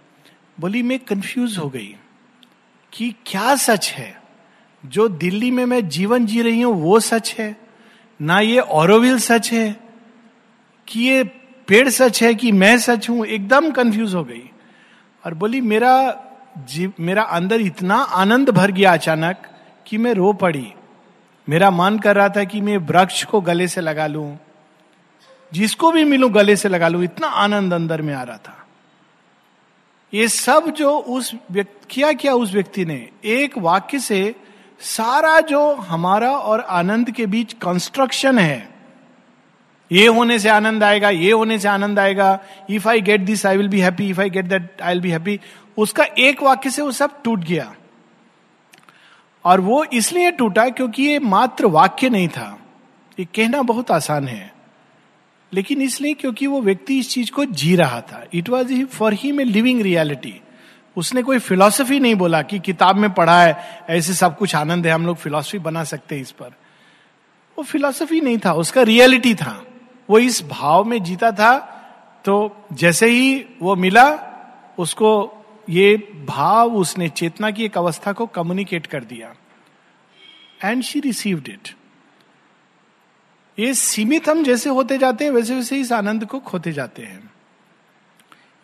बोली, 0.60 0.84
मैं 0.84 1.00
कंफ्यूज 1.00 1.58
हो 1.58 1.70
गई 1.70 1.96
कि 2.94 3.16
क्या 3.26 3.56
सच 3.56 3.92
है? 3.92 4.22
जो 4.86 5.08
दिल्ली 5.08 5.52
में 5.52 5.66
मैं 5.66 5.90
जीवन 5.90 6.26
जी 6.26 6.42
रही 6.42 6.62
हूँ, 6.62 6.82
वो 6.82 7.00
सच 7.00 7.36
है? 7.40 7.63
ना 8.24 8.40
ये 8.40 8.60
औरविल 8.60 9.18
सच 9.20 9.52
है, 9.54 9.80
कि 10.88 11.00
ये 11.00 11.24
पेड़ 11.68 11.90
सच 11.90 12.22
है, 12.24 12.34
कि 12.36 12.52
मैं 12.52 12.78
सच 12.78 13.10
हूँ, 13.10 13.26
एकदम 13.26 13.72
कंफ्यूज 13.72 14.16
हो 14.16 14.24
गई। 14.24 14.50
और 15.24 15.34
बोली, 15.34 15.62
मेरा 15.62 15.96
जीव, 16.68 16.94
मेरा 17.00 17.24
अंदर 17.24 17.62
इतना 17.62 17.96
आनंद 17.96 18.50
भर 18.50 18.72
गया 18.72 18.94
अचानक, 18.94 19.50
कि 19.86 19.98
मैं 19.98 20.14
रो 20.14 20.34
पड़ी। 20.34 20.74
मेरा 21.48 21.70
मन 21.72 21.98
कर 22.00 22.16
रहा 22.16 22.30
था 22.30 22.44
कि 22.44 22.62
मैं 22.62 22.78
वृक्ष 22.78 23.24
को 23.24 23.42
गले 23.42 23.68
से 23.68 23.82
लगा 23.82 24.08
लूँ, 24.08 24.38
जिसको 25.52 25.92
भी 25.92 26.04
मिलूं, 26.04 26.34
गले 26.36 26.56
से 26.56 26.70
लगा 26.70 26.88
लूँ, 26.88 27.04
इतना 27.04 27.28
आनंद 27.28 27.74
अंदर 27.74 28.02
में 28.02 28.14
आ 28.14 28.24
रहा 28.24 28.38
था। 28.38 28.58
ये 30.14 30.28
सब 30.28 30.70
जो 30.70 30.98
उस 30.98 31.34
व्यक्ति 31.52 31.88
किया 31.90 32.14
क्या 32.14 32.34
उस 32.34 32.54
व्यक्ति 32.54 32.86
ने, 32.86 33.10
एक 33.26 33.58
वाक्य 33.58 34.00
से 34.00 34.36
सारा 34.84 35.40
जो 35.40 35.76
हमारा 35.76 36.32
और 36.32 36.62
आनंद 36.62 37.12
के 37.12 37.26
बीच 37.26 37.54
कंस्ट्रक्शन 37.54 38.40
है, 38.40 38.70
ये 39.92 40.08
होने 40.08 40.40
से 40.40 40.50
आनंद 40.50 40.84
आएगा, 40.84 41.10
ये 41.10 41.32
होने 41.32 41.60
से 41.60 41.68
आनंद 41.68 42.00
आएगा। 42.00 42.40
If 42.70 42.90
I 42.90 43.02
get 43.02 43.22
this 43.22 43.46
I 43.46 43.58
will 43.58 43.68
be 43.68 43.80
happy 43.80 44.10
if 44.10 44.22
I 44.22 44.30
get 44.30 44.46
that 44.46 44.82
I 44.82 44.94
will 44.94 45.02
be 45.02 45.10
happy 45.10 45.40
उसका 45.78 46.04
एक 46.04 46.44
वाक्य 46.44 46.70
से 46.70 46.82
वो 46.82 46.92
सब 46.92 47.24
टूट 47.24 47.40
गया। 47.40 47.76
और 49.46 49.62
वो 49.62 49.84
इसलिए 49.84 50.32
टूटा 50.32 50.70
क्योंकि 50.70 51.04
ये 51.04 51.20
मात्र 51.20 51.66
वाक्य 51.66 52.10
नहीं 52.10 52.28
था। 52.28 52.60
ये 53.20 53.26
कहना 53.26 53.62
बहुत 53.62 53.92
आसान 53.92 54.28
है। 54.28 54.54
लेकिन 55.54 55.82
इसलिए 55.82 56.14
क्योंकि 56.14 56.48
वो 56.48 56.62
व्यक्ति 56.62 57.00
इस 57.00 57.10
चीज़ 57.10 57.32
को 57.32 57.46
जी 57.46 57.76
रहा 57.76 58.02
था। 58.02 58.26
इट 58.34 58.50
वॉज़ 58.50 58.86
फॉर 58.86 59.14
ही 59.14 59.32
में 59.32 59.46
लिविंग 59.46 59.82
रियलिटी 59.82 60.42
उसने 60.96 61.22
कोई 61.24 61.40
फिलॉसफी 61.40 62.00
नहीं 62.00 62.16
बोला 62.16 62.42
कि 62.42 62.60
किताब 62.60 62.96
में 62.96 63.12
पढ़ा 63.14 63.42
है, 63.42 63.86
ऐसे 63.90 64.14
सब 64.14 64.38
कुछ 64.38 64.56
आनंद 64.56 64.88
है, 64.88 64.92
हम 64.92 65.06
लोग 65.06 65.18
फिलॉसफी 65.18 65.60
बना 65.60 65.84
सकते 65.84 66.16
हैं 66.16 66.22
इस 66.22 66.32
पर। 66.32 66.52
वो 67.58 67.64
फिलॉसफी 67.64 68.22
नहीं 68.22 68.38
था, 68.38 68.54
उसका 68.54 68.82
रियलिटी 68.82 69.36
था। 69.36 69.64
वो 70.10 70.20
इस 70.20 70.44
भाव 70.44 70.84
में 70.84 71.02
जीता 71.04 71.32
था 71.32 71.58
तो 72.26 72.66
जैसे 72.74 73.08
ही 73.08 73.46
वो 73.62 73.76
मिला, 73.76 74.06
उसको 74.78 75.10
ये 75.70 75.96
भाव, 76.28 76.76
उसने 76.76 77.10
चेतना 77.10 77.52
की 77.52 77.66
एक 77.66 77.78
अवस्था 77.78 78.14
को 78.14 78.26
कम्युनिकेट 78.28 78.86
कर 78.88 79.04
दिया। 79.04 79.34
एंड 80.64 80.84
शी 80.84 81.00
रिसीव्ड 81.00 81.50
इट 81.50 81.70
ये 83.58 83.74
सीमित 83.74 84.30
हम 84.30 84.44
जैसे 84.44 84.70
होते 84.70 84.98
जाते 84.98 85.26
हैं 85.26 85.32
वैसे 85.32 85.56
वैसे 85.56 85.80
इस 85.80 85.92
आनंद 85.92 86.26
को 86.26 86.40
खोते 86.40 86.72
जाते 86.72 87.02
हैं। 87.02 87.33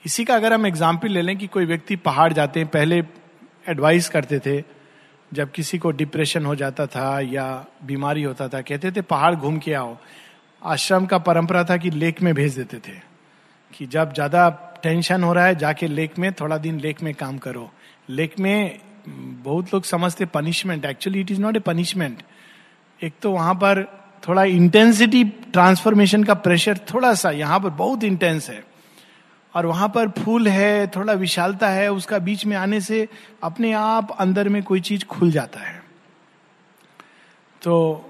इसी 0.06 0.24
का 0.26 0.36
अगर 0.36 0.54
हम 0.54 0.66
एग्ज़ाम्पल 0.66 1.10
ले 1.10 1.22
लें 1.22 1.38
कि 1.38 1.48
कोई 1.48 1.66
व्यक्ति 1.66 1.96
पहाड़ 1.96 2.32
जाते 2.34 2.60
हैं, 2.60 2.70
पहले 2.70 3.04
एडवाइस 3.66 4.10
करते 4.10 4.40
थे, 4.40 4.64
जब 5.32 5.52
किसी 5.52 5.78
को 5.78 5.92
डिप्रेशन 5.92 6.46
हो 6.46 6.56
जाता 6.56 6.86
था 6.88 7.20
या 7.22 7.66
बीमारी 7.86 8.24
होता 8.24 8.48
था, 8.48 8.62
कहते 8.62 8.92
थे, 8.92 9.02
पहाड़ 9.02 9.36
घूम 9.36 9.58
के 9.58 9.74
आओ। 9.74 9.98
आश्रम 10.62 11.06
का 11.06 11.18
परंपरा 11.20 11.64
था 11.64 11.78
कि 11.78 11.90
लेक 11.92 12.22
में 12.22 12.34
भेज 12.36 12.56
देते 12.56 12.78
थे 12.78 12.98
कि 13.74 13.86
जब 13.88 14.14
ज़्यादा 14.14 14.50
टेंशन 14.84 15.24
हो 15.24 15.34
रहा 15.34 15.46
है, 15.46 15.56
जाके 15.56 15.88
लेक 15.88 16.18
में, 16.20 16.32
थोड़ा 16.34 16.58
दिन 16.58 16.80
लेक 16.80 17.02
में 17.04 17.14
काम 17.14 17.38
करो। 17.38 17.70
लेक 18.10 18.40
में 18.40 18.80
बहुत 19.44 19.74
लोग 19.74 19.84
समझते 19.84 20.26
punishment 20.26 20.86
actually 20.86 21.20
it 21.20 21.32
is 21.32 21.42
not 21.42 21.56
a 21.56 21.60
punishment 21.60 22.24
एक 23.02 23.14
तो 23.22 23.32
वहाँ 23.32 23.54
पर 23.56 23.84
थोड़ा 24.28 24.44
इंटेंसिटी 24.44 25.24
ट्रांसफॉर्मेशन 25.24 26.24
का 26.24 26.34
प्रेशर 26.36 26.78
थोड़ा 26.94 27.14
सा 27.14 27.32
यहाँ 27.32 27.60
पर 27.60 27.70
बहुत 27.78 28.04
इंटेंस 28.04 28.50
है। 28.50 28.64
और 29.56 29.66
वहाँ 29.66 29.90
पर 29.90 30.10
फूल 30.10 30.48
है, 30.48 30.88
थोड़ा 30.88 31.14
विशालता 31.14 31.70
है, 31.70 31.92
उसका 31.92 32.20
बीच 32.20 32.46
में 32.46 32.58
आने 32.58 32.82
से 32.82 33.08
अपने 33.44 33.72
आप 33.72 34.18
अंदर 34.20 34.50
में 34.50 34.64
कोई 34.64 34.82
चीज़ 34.82 35.06
खुल 35.06 35.32
जाता 35.32 35.60
है। 35.60 35.84
तो 37.62 38.06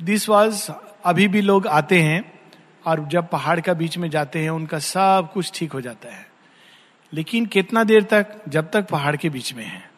दिस 0.00 0.28
वॉज़ 0.28 0.70
अभी 1.04 1.28
भी 1.28 1.40
लोग 1.40 1.66
आते 1.66 2.00
हैं 2.00 2.40
और 2.86 3.06
जब 3.08 3.28
पहाड़ 3.28 3.60
का 3.60 3.74
बीच 3.74 3.98
में 3.98 4.10
जाते 4.10 4.38
हैं, 4.38 4.50
उनका 4.50 4.78
सब 4.78 5.28
कुछ 5.34 5.50
ठीक 5.54 5.72
हो 5.72 5.80
जाता 5.80 6.16
है। 6.16 6.26
लेकिन 7.12 7.46
कितना 7.46 7.84
देर 7.84 8.02
तक? 8.02 8.26
जब 8.48 8.70
तक 8.70 8.88
पहाड़ 8.88 9.16
के 9.16 9.30
बीच 9.30 9.54
में 9.54 9.64
है। 9.64 9.90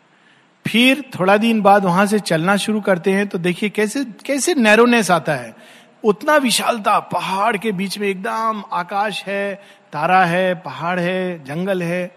फिर 0.67 1.11
थोड़ा 1.21 1.37
दिन 1.37 1.63
बाद 1.63 1.85
वहाँ 1.85 2.07
से 2.07 2.19
चलना 2.19 2.57
शुरू 2.57 2.81
करते 2.81 3.13
हैं 3.13 3.27
तो 3.27 3.39
देखिए 3.39 3.69
कैसे 3.69 4.05
कैसे 4.05 4.55
नैरोनेस 4.55 5.11
आता 5.11 5.35
है। 5.35 5.57
उतना 6.05 6.37
विशालता, 6.37 6.99
पहाड़ 6.99 7.57
के 7.57 7.73
बीच 7.73 7.99
में 7.99 8.09
एकदम 8.09 8.63
आकाश 8.73 9.25
है 9.25 9.63
तारा 9.93 10.25
है, 10.25 10.55
पहाड़ 10.55 11.01
है, 11.01 11.45
जंगल 11.45 11.83
है। 11.83 12.15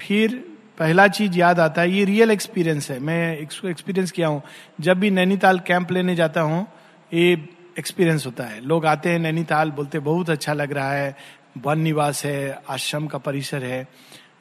फिर 0.00 0.44
पहला 0.78 1.08
चीज़ 1.08 1.38
याद 1.38 1.60
आता 1.60 1.82
है, 1.82 1.90
ये 1.90 2.04
रियल 2.04 2.30
एक्सपीरियंस 2.30 2.90
है। 2.90 2.98
मैं 2.98 3.38
एक्सपीरियंस 3.38 4.10
किया 4.10 4.28
हूँ। 4.28 4.42
जब 4.80 5.00
भी 5.00 5.10
नैनीताल 5.10 5.58
कैंप 5.58 5.92
लेने 5.92 6.14
जाता 6.14 6.40
हूँ, 6.40 6.66
ये 7.14 7.48
एक्सपीरियंस 7.78 8.26
होता 8.26 8.44
है। 8.44 8.66
लोग 8.66 8.86
आते 8.86 9.10
हैं 9.10 9.18
नैनीताल, 9.18 9.70
बोलते 9.70 9.98
बहुत 9.98 10.30
अच्छा 10.30 10.52
लग 10.52 10.72
रहा 10.72 10.92
है। 10.92 11.16
वन 11.58 11.80
निवास 11.80 12.24
है, 12.24 12.58
आश्रम 12.68 13.06
का 13.06 13.18
परिसर 13.18 13.64
है। 13.64 13.88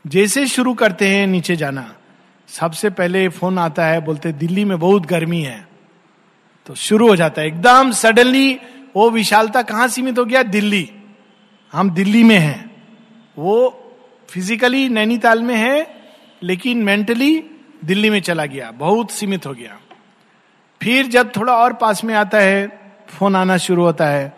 जैसे 0.07 0.47
शुरू 0.47 0.73
करते 0.73 1.07
हैं, 1.07 1.27
नीचे 1.27 1.55
जाना। 1.55 1.95
सबसे 2.47 2.89
पहले 2.89 3.29
फ़ोन 3.29 3.59
आता 3.59 3.85
है, 3.85 4.01
बोलते 4.01 4.31
दिल्ली 4.31 4.65
में 4.65 4.79
बहुत 4.79 5.05
गर्मी 5.05 5.41
है। 5.41 5.67
तो 6.65 6.75
शुरू 6.75 7.09
हो 7.09 7.15
जाता 7.15 7.41
है। 7.41 7.47
एकदम 7.47 7.91
सडनली 7.91 8.59
वो 8.95 9.09
विशालता 9.09 9.61
कहाँ 9.61 9.87
सीमित 9.87 10.17
हो 10.17 10.25
गया? 10.25 10.43
दिल्ली। 10.43 10.91
हम 11.73 11.89
दिल्ली 11.89 12.23
में 12.23 12.37
हैं। 12.37 12.71
वो 13.37 13.57
फिजिकली 14.29 14.87
नैनीताल 14.89 15.41
में 15.41 15.55
है, 15.55 15.87
लेकिन 16.43 16.83
मेंटली 16.83 17.43
दिल्ली 17.85 18.09
में 18.09 18.19
चला 18.21 18.45
गया, 18.45 18.71
बहुत 18.71 19.11
सीमित 19.11 19.45
हो 19.45 19.53
गया। 19.53 19.77
फिर 20.81 21.07
जब 21.07 21.31
थोड़ा 21.37 21.53
और 21.53 21.73
पास 21.73 22.03
में 22.03 22.13
आता 22.15 22.37
है, 22.37 22.67
फ़ोन 23.09 23.35
आना 23.35 23.57
शुरू 23.57 23.83
होता 23.83 24.07
है, 24.07 24.33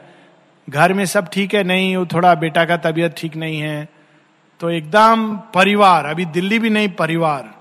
घर 0.67 0.93
में 0.93 1.05
सब 1.05 1.29
ठीक 1.29 1.53
है, 1.53 1.63
नहीं, 1.63 1.95
वो 1.95 2.05
थोड़ा 2.05 2.33
बेटा 2.36 2.65
का 2.65 2.77
तबीयत 2.77 3.15
ठीक 3.17 3.36
नहीं 3.36 3.59
है 3.59 3.88
तो 4.62 4.69
एकदम 4.69 5.36
परिवार, 5.53 6.05
अभी 6.05 6.25
दिल्ली 6.25 6.57
भी 6.59 6.69
नहीं, 6.69 6.89
परिवार। 6.89 7.53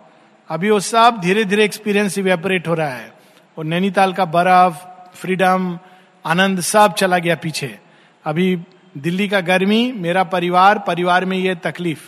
अभी 0.50 0.70
वो 0.70 0.80
सब 0.80 1.18
धीरे 1.20 1.44
धीरे 1.44 1.64
एक्सपीरियंस 1.64 2.18
इवेपोरेट 2.18 2.68
हो 2.68 2.74
रहा 2.74 2.88
है। 2.88 3.12
और 3.58 3.64
नैनीताल 3.64 4.12
का 4.12 4.24
बर्फ़ 4.24 4.76
फ्रीडम 5.16 5.78
आनंद 6.24 6.60
सब 6.60 6.94
चला 6.94 7.18
गया 7.18 7.36
पीछे। 7.36 7.78
अभी 8.24 8.56
दिल्ली 8.94 9.28
का 9.28 9.40
गर्मी 9.40 9.80
मेरा 9.92 10.22
परिवार 10.24 10.78
परिवार 10.78 11.24
में 11.24 11.36
ये 11.38 11.54
तकलीफ़। 11.54 12.00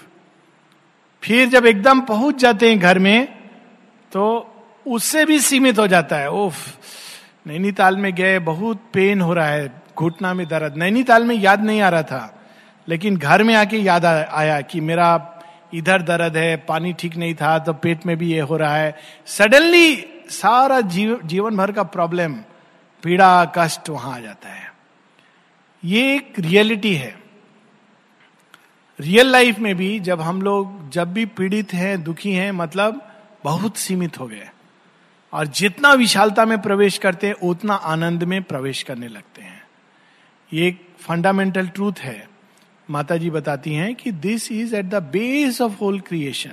फिर 1.23 1.49
जब 1.49 1.67
एकदम 1.67 2.01
पहुँच 2.01 2.37
जाते 2.37 2.69
हैं 2.71 2.79
घर 2.79 2.99
में 2.99 3.27
तो 4.13 4.25
उससे 4.87 5.25
भी 5.25 5.39
सीमित 5.41 5.79
हो 5.79 5.87
जाता 5.87 6.17
है। 6.17 6.31
ओफ 6.31 6.57
नैनीताल 7.47 7.97
में 7.97 8.15
गए 8.15 8.39
बहुत 8.39 8.83
पेन 8.93 9.21
हो 9.21 9.33
रहा 9.35 9.47
है 9.47 9.83
घुटना 9.97 10.33
में 10.35 10.47
दर्द। 10.49 10.77
नैनीताल 10.77 11.25
में 11.25 11.35
याद 11.37 11.65
नहीं 11.65 11.81
आ 11.81 11.89
रहा 11.89 12.03
था 12.03 12.37
लेकिन 12.89 13.17
घर 13.17 13.43
में 13.43 13.55
आके 13.55 13.79
याद 13.79 14.05
आया 14.05 14.61
कि 14.61 14.81
मेरा 14.81 15.11
इधर 15.75 16.03
दर्द 16.03 16.37
है 16.37 16.57
पानी 16.69 16.93
ठीक 16.93 17.17
नहीं 17.17 17.35
था 17.35 17.59
तो 17.59 17.73
पेट 17.75 18.07
में 18.07 18.17
भी 18.17 18.33
ये 18.33 18.41
हो 18.41 18.57
रहा 18.57 18.77
है। 18.77 18.97
सडनली 19.27 19.97
सारा 20.31 20.81
जीव, 20.81 21.21
जीवन 21.25 21.57
भर 21.57 21.73
का 21.73 21.83
प्रॉब्लम 21.83 22.35
पीड़ा 23.03 23.45
कष्ट 23.57 23.89
वहाँ 23.89 24.17
आ 24.17 24.19
जाता 24.21 24.49
है। 24.49 24.70
ये 25.85 26.17
एक 26.17 26.35
रियलिटी 26.39 26.95
है। 26.95 27.23
रियल 29.01 29.27
लाइफ 29.27 29.59
में 29.59 29.75
भी 29.75 30.01
जब 30.01 30.21
हम 30.21 30.43
लोग, 30.43 30.91
जब 30.91 31.13
भी 31.13 31.27
पीड़ित 31.27 31.73
हैं, 31.73 32.03
दुखी 32.03 32.33
हैं 32.33 32.53
मतलब 32.53 33.13
बहुत 33.45 33.77
सीमित 33.77 34.21
हो 34.21 34.27
गए 34.27 34.51
और 35.33 35.47
जितना 35.47 35.93
विशालता 35.93 36.45
में 36.45 36.63
प्रवेश 36.63 36.99
करते 36.99 37.27
हैं, 37.27 37.35
उतना 37.35 37.75
आनंद 37.75 38.25
में 38.25 38.43
प्रवेश 38.43 38.83
करने 38.83 39.09
लगते 39.09 39.43
हैं। 39.43 39.63
ये 40.53 40.69
एक 40.69 40.89
फंडामेंटल 41.01 41.69
ट्रूथ 41.69 41.93
है। 41.99 42.29
माता 42.91 43.17
जी 43.17 43.31
बताती 43.31 43.75
हैं 43.75 43.95
कि 43.95 44.13
this 44.13 44.53
is 44.53 44.77
at 44.77 44.85
the 44.85 44.95
base 44.95 45.61
of 45.61 45.73
whole 45.73 46.01
creation 46.01 46.53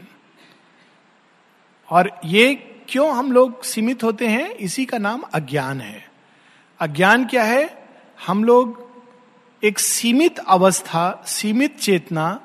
और 1.89 2.19
ये 2.25 2.55
क्यों 2.89 3.15
हम 3.15 3.31
लोग 3.31 3.63
सीमित 3.63 4.03
होते 4.03 4.27
हैं? 4.27 4.49
इसी 4.49 4.85
का 4.85 4.97
नाम 4.97 5.21
अज्ञान 5.21 5.81
है। 5.81 6.09
अज्ञान 6.79 7.25
क्या 7.25 7.43
है? 7.43 7.89
हम 8.27 8.43
लोग 8.43 8.86
एक 9.63 9.79
सीमित 9.79 10.39
अवस्था, 10.39 11.23
सीमित 11.27 11.77
चेतना 11.79 12.39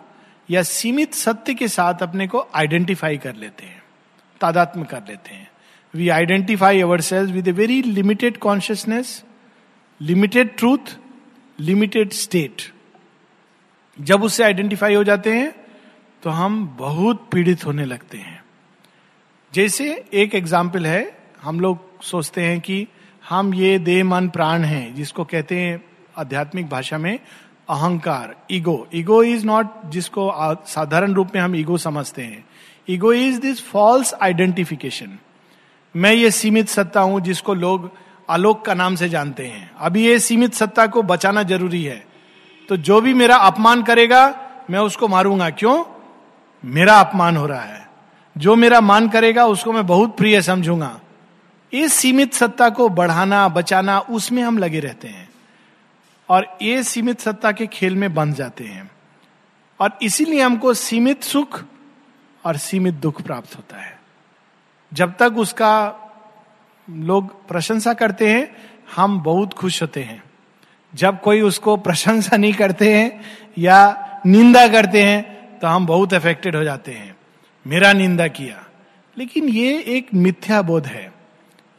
या 0.48 0.62
सीमित 0.62 1.14
सत्य 1.14 1.54
के 1.54 1.68
साथ 1.68 2.02
अपने 2.02 2.26
को 2.26 2.46
आइडेंटिफाई 2.54 3.16
कर 3.18 3.34
लेते 3.34 3.64
हैं 3.64 3.82
तादात्म 4.40 4.84
कर 4.84 5.02
लेते 5.08 5.34
हैं। 5.34 5.50
We 5.94 6.08
identify 6.08 6.80
our 6.80 7.00
selves 7.00 7.30
with 7.30 7.48
a 7.48 7.52
very 7.52 7.80
limited 7.82 8.36
consciousness 8.38 9.22
limited 10.00 10.56
truth 10.56 10.96
limited 11.58 12.12
state 12.12 12.62
जब 13.98 14.22
उससे 14.22 14.44
आइडेंटिफाई 14.44 14.94
हो 14.94 15.04
जाते 15.04 15.32
हैं 15.32 15.54
तो 16.22 16.30
हम 16.30 16.64
बहुत 16.78 17.28
पीड़ित 17.32 17.64
होने 17.66 17.84
लगते 17.84 18.18
हैं। 18.18 18.40
जैसे 19.52 20.04
एक 20.14 20.34
एग्ज़ाम्पल 20.34 20.86
है, 20.86 21.16
हम 21.42 21.60
लोग 21.60 22.02
सोचते 22.02 22.42
हैं 22.42 22.60
कि 22.60 22.86
हम 23.24 23.54
ये 23.54 23.78
देह, 23.78 24.04
मन, 24.04 24.28
प्राण 24.28 24.64
हैं, 24.64 24.94
जिसको 24.94 25.24
कहते 25.24 25.58
हैं 25.60 25.82
आध्यात्मिक 26.18 26.68
भाषा 26.68 26.98
में 26.98 27.18
अहंकार, 27.68 28.34
ईगो। 28.50 28.86
ईगो 28.94 29.22
इज़ 29.22 29.46
नॉट 29.46 29.66
जिसको 29.86 30.32
साधारण 30.66 31.12
रूप 31.12 31.28
में 31.34 31.42
हम 31.42 31.56
ईगो 31.56 31.76
समझते 31.76 32.22
हैं। 32.22 32.44
Ego 32.90 33.12
is 33.12 33.40
this 33.40 33.66
false 33.68 34.14
identification 34.22 35.18
मैं 35.96 36.12
ये 36.12 36.30
सीमित 36.30 36.68
सत्ता 36.68 37.00
हूँ 37.00 37.20
जिसको 37.20 37.54
लोग 37.54 37.90
आलोक 38.30 38.64
का 38.64 38.74
नाम 38.74 38.94
से 38.94 39.08
जानते 39.08 39.46
हैं। 39.46 39.70
अभी 39.80 40.06
ये 40.06 40.18
सीमित 40.18 40.54
सत्ता 40.54 40.86
को 40.86 41.02
बचाना 41.02 41.42
ज़रूरी 41.42 41.84
है। 41.84 42.06
तो 42.68 42.76
जो 42.76 43.00
भी 43.00 43.14
मेरा 43.14 43.36
अपमान 43.36 43.82
करेगा, 43.82 44.50
मैं 44.70 44.78
उसको 44.78 45.08
मारूँगा। 45.08 45.50
क्यों? 45.50 45.84
मेरा 46.64 47.00
अपमान 47.00 47.36
हो 47.36 47.46
रहा 47.46 47.60
है। 47.60 47.88
जो 48.38 48.56
मेरा 48.56 48.80
मान 48.80 49.08
करेगा, 49.08 49.46
उसको 49.46 49.72
मैं 49.72 49.86
बहुत 49.86 50.16
प्रिय 50.16 50.42
समझूँगा। 50.42 51.00
इस 51.72 51.92
सीमित 51.92 52.34
सत्ता 52.34 52.68
को 52.68 52.88
बढ़ाना, 52.88 53.48
बचाना, 53.48 53.98
उसमें 53.98 54.42
हम 54.42 54.58
लगे 54.58 54.80
रहते 54.80 55.08
हैं। 55.08 55.21
और 56.28 56.58
ये 56.62 56.82
सीमित 56.82 57.20
सत्ता 57.20 57.52
के 57.52 57.66
खेल 57.66 57.96
में 57.96 58.14
बंध 58.14 58.34
जाते 58.34 58.64
हैं। 58.64 58.90
और 59.80 59.98
इसीलिए 60.02 60.42
हमको 60.42 60.74
सीमित 60.74 61.22
सुख 61.22 61.64
और 62.44 62.56
सीमित 62.56 62.94
दुख 62.94 63.22
प्राप्त 63.22 63.56
होता 63.56 63.76
है। 63.76 64.00
जब 64.92 65.14
तक 65.18 65.34
उसका 65.36 65.94
लोग 66.90 67.48
प्रशंसा 67.48 67.94
करते 67.94 68.30
हैं, 68.30 68.56
हम 68.96 69.22
बहुत 69.22 69.54
खुश 69.54 69.82
होते 69.82 70.02
हैं। 70.02 70.22
जब 70.94 71.20
कोई 71.20 71.40
उसको 71.40 71.76
प्रशंसा 71.76 72.36
नहीं 72.36 72.52
करते 72.52 72.94
हैं 72.94 73.22
या 73.58 74.08
निंदा 74.26 74.68
करते 74.68 75.02
हैं 75.02 75.32
तो 75.58 75.66
हम 75.66 75.86
बहुत 75.86 76.14
अफेक्टेड 76.14 76.56
हो 76.56 76.64
जाते 76.64 76.92
हैं। 76.92 77.16
मेरा 77.66 77.92
निंदा 77.92 78.28
किया। 78.28 78.64
लेकिन 79.18 79.48
ये 79.48 79.82
एक 79.82 80.08
मिथ्या 80.14 80.62
बोध 80.62 80.86
है। 80.86 81.12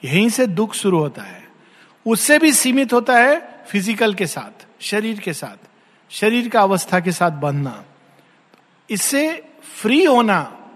यहीं 0.05 0.29
से 0.29 0.47
दुख 0.47 0.73
शुरू 0.73 0.99
होता 0.99 1.21
है। 1.21 1.47
उससे 2.05 2.39
भी 2.39 2.51
सीमित 2.51 2.93
होता 2.93 3.17
है 3.17 3.52
फ़िज़िकल 3.67 4.13
के 4.13 4.27
साथ, 4.27 4.65
शरीर 4.81 5.19
के 5.19 5.33
साथ, 5.33 5.67
शरीर 6.11 6.49
का 6.49 6.61
अवस्था 6.61 6.99
के 6.99 7.11
साथ 7.11 7.31
बंधना 7.31 7.83
इससे 8.89 9.43
फ्री 9.81 10.03
होना, 10.03 10.69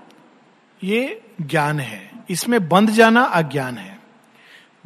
ये 0.83 1.21
ज्ञान 1.41 1.79
है। 1.79 2.11
इसमें 2.29 2.67
बंध 2.69 2.89
जाना 2.89 3.21
अज्ञान 3.21 3.77
है। 3.77 3.99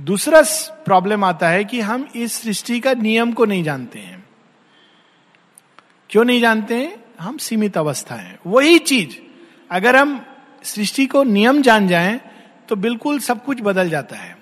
दूसरा 0.01 0.41
प्रॉब्लम 0.85 1.23
आता 1.23 1.49
है 1.49 1.63
कि 1.63 1.79
हम 1.79 2.07
इस 2.15 2.33
सृष्टि 2.33 2.79
का 2.79 2.93
नियम 2.93 3.31
को 3.31 3.45
नहीं 3.45 3.63
जानते 3.63 3.99
हैं। 3.99 4.23
क्यों 6.09 6.23
नहीं 6.23 6.41
जानते 6.41 6.75
हैं? 6.75 7.03
हम 7.19 7.37
सीमित 7.37 7.77
अवस्था 7.77 8.15
है। 8.15 8.39
वही 8.47 8.79
चीज़, 8.79 9.15
अगर 9.71 9.95
हम 9.95 10.25
सृष्टि 10.63 11.05
को 11.05 11.23
नियम 11.23 11.61
जान 11.61 11.87
जाएँ 11.87 12.19
तो 12.69 12.75
बिल्कुल 12.75 13.19
सब 13.19 13.43
कुछ 13.45 13.61
बदल 13.61 13.89
जाता 13.89 14.15
है। 14.15 14.37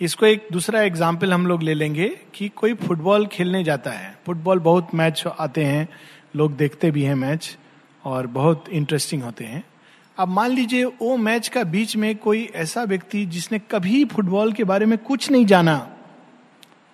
इसको 0.00 0.26
एक 0.26 0.46
दूसरा 0.52 0.80
एग्ज़ाम्पल 0.82 1.32
हम 1.32 1.46
लोग 1.46 1.62
ले 1.62 1.74
लेंगे 1.74 2.08
कि 2.34 2.48
कोई 2.48 2.74
फुटबॉल 2.74 3.26
खेलने 3.26 3.62
जाता 3.64 3.90
है। 3.90 4.14
फुटबॉल 4.26 4.58
बहुत 4.58 4.94
मैच 4.94 5.24
आते 5.28 5.64
हैं, 5.64 5.88
लोग 6.36 6.56
देखते 6.56 6.90
भी 6.90 7.02
हैं 7.02 7.14
मैच 7.14 7.56
और 8.04 8.26
बहुत 8.28 8.68
इंटरेस्टिंग 8.70 9.22
होते 9.22 9.44
हैं। 9.44 9.62
अब 10.18 10.28
मान 10.28 10.50
लीजिए 10.50 10.84
वो 10.84 11.16
मैच 11.16 11.48
का 11.48 11.62
बीच 11.64 11.96
में 11.96 12.14
कोई 12.16 12.44
ऐसा 12.56 12.84
व्यक्ति 12.84 13.24
जिसने 13.26 13.58
कभी 13.70 14.04
फुटबॉल 14.04 14.52
के 14.52 14.64
बारे 14.64 14.86
में 14.86 14.96
कुछ 14.98 15.30
नहीं 15.30 15.46
जाना, 15.46 15.88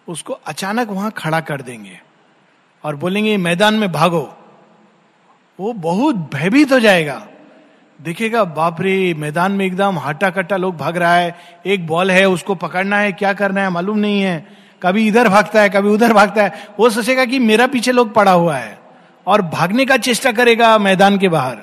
उसको 0.09 0.33
अचानक 0.33 0.89
वहाँ 0.89 1.11
खड़ा 1.11 1.41
कर 1.41 1.63
देंगे 1.63 2.01
और 2.85 2.97
बोलेंगे, 2.97 3.37
मैदान 3.37 3.75
में 3.75 3.91
भागो। 3.93 4.29
वो 5.59 5.73
बहुत 5.73 6.17
भयभीत 6.33 6.73
हो 6.73 6.79
जाएगा। 6.81 7.27
देखेगा 8.03 8.45
बाप 8.45 8.81
रे 8.81 9.15
मैदान 9.15 9.53
में 9.53 9.67
एकदम 9.67 9.99
हट्टा 9.99 10.31
कट्टा 10.31 10.57
लोग 10.57 10.77
भाग 10.77 10.97
रहा 10.97 11.15
है। 11.15 11.39
एक 11.67 11.87
बॉल 11.87 12.11
है, 12.11 12.25
उसको 12.25 12.55
पकड़ना 12.55 12.99
है, 12.99 13.13
क्या 13.13 13.33
करना 13.33 13.63
है 13.63 13.71
मालूम 13.71 13.99
नहीं 13.99 14.23
है। 14.23 14.47
कभी 14.83 15.09
इधर 15.09 15.29
भागता 15.29 15.63
है, 15.63 15.69
कभी 15.69 15.89
उधर 15.89 16.13
भागता 16.13 16.43
है। 16.43 16.69
वो 16.81 16.91
सोचेगा 16.91 17.25
कि 17.25 17.39
मेरा 17.39 17.67
पीछे 17.67 17.93
लोग 17.93 18.15
पड़ा 18.15 18.33
हुआ 18.33 18.57
है 18.57 18.79
और 19.27 19.43
भागने 19.43 19.87
का 19.87 19.97
चेष्टा 19.97 20.33
करेगा 20.33 20.79
मैदान 20.79 21.19
के 21.19 21.29
बाहर। 21.29 21.59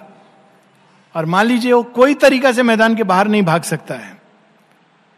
और 1.16 1.26
मान 1.26 1.46
लीजिए, 1.46 1.74
वो 1.74 1.84
कोई 1.84 2.14
तरीका 2.14 2.52
से 2.52 2.64
मैदान 2.64 2.96
के 2.96 3.04
बाहर 3.04 3.28
नहीं 3.28 3.44
भाग 3.44 3.62
सकता 3.62 3.96
है। 3.96 4.22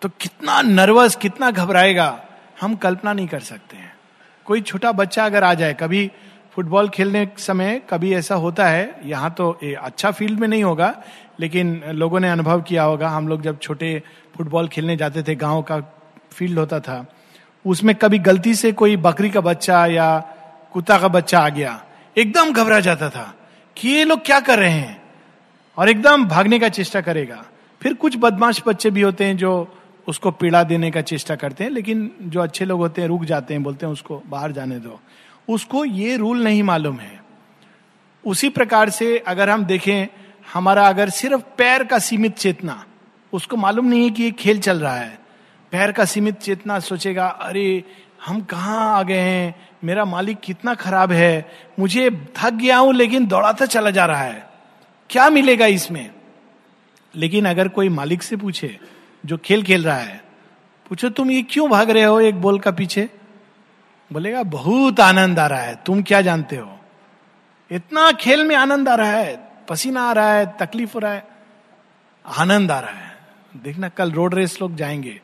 तो 0.02 0.10
कितना 0.10 0.62
नर्वस, 0.62 1.16
कितना 1.16 1.52
घबराएगा। 1.52 2.20
हम 2.62 2.76
कल्पना 2.76 3.14
नहीं 3.14 3.28
कर 3.28 3.40
सकते 3.40 3.78
हैं। 3.78 3.94
कोई 4.46 4.62
छोटा 4.62 4.92
बच्चा 4.92 5.26
अगर 5.26 5.44
आ 5.44 5.54
जाए, 5.54 5.74
कभी 5.74 6.12
फुटबॉल 6.56 6.90
खेलने 6.90 7.30
समय 7.38 7.82
कभी 7.90 8.14
ऐसा 8.14 8.36
होता 8.36 8.68
है 8.68 9.00
यहाँ 9.06 9.32
तो 9.32 9.60
ए, 9.64 9.74
अच्छा 9.74 10.12
फ़ील्ड 10.12 10.40
में 10.40 10.48
नहीं 10.48 10.64
होगा 10.64 11.04
लेकिन 11.40 11.82
लोगों 11.88 12.20
ने 12.20 12.30
अनुभव 12.30 12.62
किया 12.62 12.84
होगा 12.84 13.10
हम 13.10 13.28
लोग 13.28 13.42
जब 13.42 13.60
छोटे 13.60 14.04
फुटबॉल 14.38 14.68
खेलने 14.68 14.98
जाते 14.98 15.24
थे 15.24 15.36
गाँव 15.36 15.62
का 15.62 15.80
फ़ील्ड 16.32 16.60
होता 16.60 16.80
था 16.80 17.06
उसमें 17.66 17.96
कभी 17.96 18.20
गलती 18.20 18.56
से 18.56 18.72
कोई 18.72 18.98
बकरी 18.98 19.30
का 19.30 19.42
बच्चा 19.42 19.86
या 19.86 20.20
कुत्ता 20.74 20.98
का 20.98 21.08
बच्चा 21.08 21.40
आ 21.40 21.50
गया 21.50 21.86
एकदम 22.18 22.54
घबरा 22.54 22.80
जाता 22.80 23.10
था 23.10 23.36
कि 23.78 23.90
ये 23.90 24.04
लोग 24.04 24.26
क्या 24.26 24.40
कर 24.40 24.60
रहे 24.60 24.72
हैं 24.72 25.04
और 25.78 25.90
एकदम 25.90 26.26
भागने 26.26 26.60
का 26.60 26.70
चेष्टा 26.70 27.02
करेगा। 27.02 27.46
फिर 27.82 27.94
कुछ 27.94 28.18
बदमाश 28.18 28.62
बच्चे 28.68 28.90
भी 28.90 29.02
होते 29.02 29.26
हैं 29.26 29.38
जो 29.38 29.76
उसको 30.08 30.32
पीड़ा 30.32 30.64
देने 30.64 30.92
का 30.92 31.02
चेष्टा 31.02 31.36
करते 31.36 31.64
हैं 31.64 31.72
लेकिन 31.72 32.12
जो 32.22 32.40
अच्छे 32.40 32.66
लोग 32.66 32.80
होते 32.80 33.02
हैं 33.02 33.08
रुक 33.08 33.24
जाते 33.24 33.54
हैं 33.54 33.64
बोलते 33.64 33.86
हैं 33.86 33.94
उसको 33.94 34.24
बाहर 34.28 34.52
जाने 34.52 34.80
दो। 34.80 35.00
उसको 35.50 35.86
ये 35.86 36.18
रूल 36.18 36.44
नहीं 36.44 36.64
मालूम 36.64 36.98
है। 36.98 37.24
उसी 38.26 38.50
प्रकार 38.50 38.90
से 38.90 39.18
अगर 39.18 39.50
हम 39.50 39.66
देखें, 39.66 40.08
हमारा 40.54 40.88
अगर 40.88 41.10
सिर्फ़ 41.10 41.42
पैर 41.58 41.84
का 41.84 42.00
सीमित 42.00 42.38
चेतना, 42.38 42.86
उसको 43.34 43.58
मालूम 43.58 43.86
नहीं 43.86 44.04
है 44.04 44.10
कि 44.10 44.24
ये 44.24 44.32
खेल 44.32 44.60
चल 44.60 44.80
रहा 44.80 44.96
है। 44.96 45.20
पैर 45.72 45.92
का 45.92 46.06
सीमित 46.06 46.36
चेतना 46.36 46.80
सोचेगा, 46.80 47.28
अरे, 47.28 47.84
हम 48.26 48.42
कहाँ 48.42 49.00
आ 49.00 49.04
गए 49.04 49.20
हैं? 49.20 49.70
मेरा 49.84 50.06
मालिक 50.06 50.40
कितना 50.40 50.74
खराब 50.74 51.12
है। 51.12 51.52
मुझे 51.80 52.28
थक 52.38 52.54
गया 52.54 52.78
हूँ, 52.78 52.94
लेकिन 52.94 53.28
दौड़ाता 53.28 53.66
चला 53.66 53.90
जा 53.90 54.06
रहा 54.06 54.22
है। 54.22 54.50
क्या 55.10 55.30
मिलेगा 55.30 55.66
इसमें? 55.66 56.12
लेकिन 57.16 57.46
अगर 57.46 57.68
कोई 57.68 57.90
मालिक 57.90 58.24
से 58.24 58.36
पूछे, 58.36 58.80
जो 59.26 59.38
खेल 59.38 59.64
खेल 59.64 59.84
रहा 59.84 59.98
है, 59.98 60.24
पूछो, 60.90 61.10
तुम 61.10 61.32
ये 61.32 61.42
क्यों 61.42 61.70
भाग 61.70 61.90
रहे 61.90 62.04
हो 62.04 62.20
एक 62.20 62.36
बॉल 62.36 62.60
का 62.60 62.72
पीछे? 62.72 63.10
बोलेगा 64.14 64.44
बहुत 64.44 65.00
आनंद 65.00 65.40
आ 65.40 65.48
रहा 65.48 65.60
है 65.60 65.76
तुम 65.86 66.02
क्या 66.04 66.22
जानते 66.22 66.56
हो? 66.56 66.78
इतना 67.72 68.12
खेल 68.12 68.44
में 68.44 68.56
आनंद 68.56 68.90
आ 68.90 68.96
रहा 68.96 69.12
है 69.12 69.36
पसीना 69.70 70.02
आ 70.02 70.12
रहा 70.14 70.34
है 70.34 70.46
तकलीफ़ 70.60 70.94
हो 70.94 71.00
रहा 71.00 71.14
है। 71.14 71.28
आनंद 72.26 72.72
आ 72.72 72.80
रहा 72.80 72.92
है 72.92 73.18
देखना 73.56 73.90
कल 73.90 74.12
रोड 74.12 74.34
रेस 74.34 74.62
लोग 74.62 74.76
जाएँगे 74.76 75.22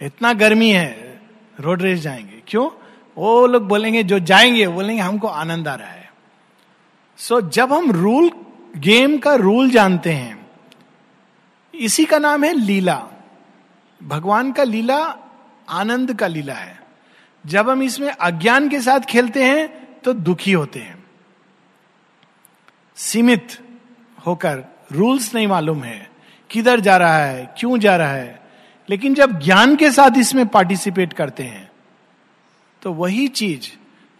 इतना 0.00 0.32
गर्मी 0.32 0.70
है 0.70 1.20
रोड 1.60 1.82
रेस 1.82 2.00
जाएँगे। 2.00 2.42
क्यों? 2.48 2.70
वो 3.16 3.46
लोग 3.46 3.68
बोलेंगे 3.68 4.02
जो 4.02 4.18
जाएँगे 4.18 4.68
बोलेंगे 4.68 5.02
हमको 5.02 5.28
आनंद 5.28 5.68
आ 5.68 5.74
रहा 5.74 5.88
है। 5.88 6.12
सो 7.16 7.40
so, 7.40 7.48
जब 7.48 7.72
हम 7.72 7.90
रूल 7.90 8.30
गेम 8.76 9.18
का 9.18 9.34
रूल 9.34 9.70
जानते 9.70 10.12
हैं 10.12 10.46
इसी 11.74 12.04
का 12.04 12.18
नाम 12.18 12.44
है 12.44 12.52
लीला। 12.52 13.02
भगवान 14.02 14.52
का 14.52 14.62
लीला 14.62 14.98
आनंद 15.68 16.14
का 16.14 16.26
लीला 16.26 16.54
है। 16.54 16.85
जब 17.46 17.70
हम 17.70 17.82
इसमें 17.82 18.10
अज्ञान 18.10 18.68
के 18.68 18.80
साथ 18.80 19.00
खेलते 19.00 19.44
हैं 19.44 19.68
तो 20.00 20.12
दुखी 20.12 20.52
होते 20.52 20.78
हैं। 20.78 21.04
सीमित 22.96 23.58
होकर 24.26 24.64
रूल्स 24.92 25.34
नहीं 25.34 25.46
मालूम 25.46 25.82
है, 25.82 26.10
किधर 26.50 26.80
जा 26.80 26.96
रहा 26.96 27.18
है, 27.18 27.54
क्यों 27.58 27.78
जा 27.78 27.96
रहा 27.96 28.12
है। 28.12 28.40
लेकिन 28.88 29.14
जब 29.14 29.40
ज्ञान 29.40 29.76
के 29.76 29.90
साथ 29.92 30.18
इसमें 30.18 30.46
पार्टिसिपेट 30.46 31.12
करते 31.12 31.42
हैं 31.42 31.70
तो 32.82 32.92
वही 32.92 33.28
चीज़ 33.28 33.68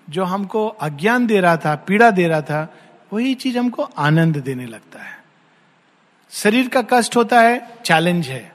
जो 0.09 0.25
हमको 0.25 0.67
अज्ञान 0.69 1.27
दे 1.27 1.41
रहा 1.41 1.57
था, 1.57 1.75
पीड़ा 1.77 2.11
दे 2.11 2.27
रहा 2.29 2.41
था, 2.41 2.75
वही 3.12 3.35
चीज़ 3.35 3.59
हमको 3.59 3.83
आनंद 3.83 4.37
देने 4.37 4.67
लगता 4.67 5.03
है। 5.03 5.19
शरीर 6.33 6.69
का 6.69 6.83
कष्ट 6.83 7.17
होता 7.17 7.41
है 7.41 7.77
चैलेंज 7.85 8.29
है। 8.29 8.55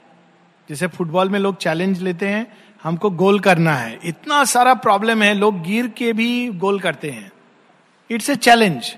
जैसे 0.68 0.86
फुटबॉल 0.86 1.28
में 1.28 1.38
लोग 1.38 1.56
चैलेंज 1.56 2.00
लेते 2.02 2.28
हैं 2.28 2.46
हमको 2.84 3.10
गोल 3.10 3.38
करना 3.40 3.74
है। 3.74 3.98
इतना 4.04 4.44
सारा 4.44 4.74
प्रॉब्लम 4.74 5.22
है, 5.22 5.34
लोग 5.34 5.62
गिर 5.62 5.86
के 5.88 6.12
भी 6.12 6.48
गोल 6.48 6.80
करते 6.80 7.10
हैं। 7.10 7.32
इट्स 8.10 8.30
ए 8.30 8.36
चैलेंज 8.36 8.96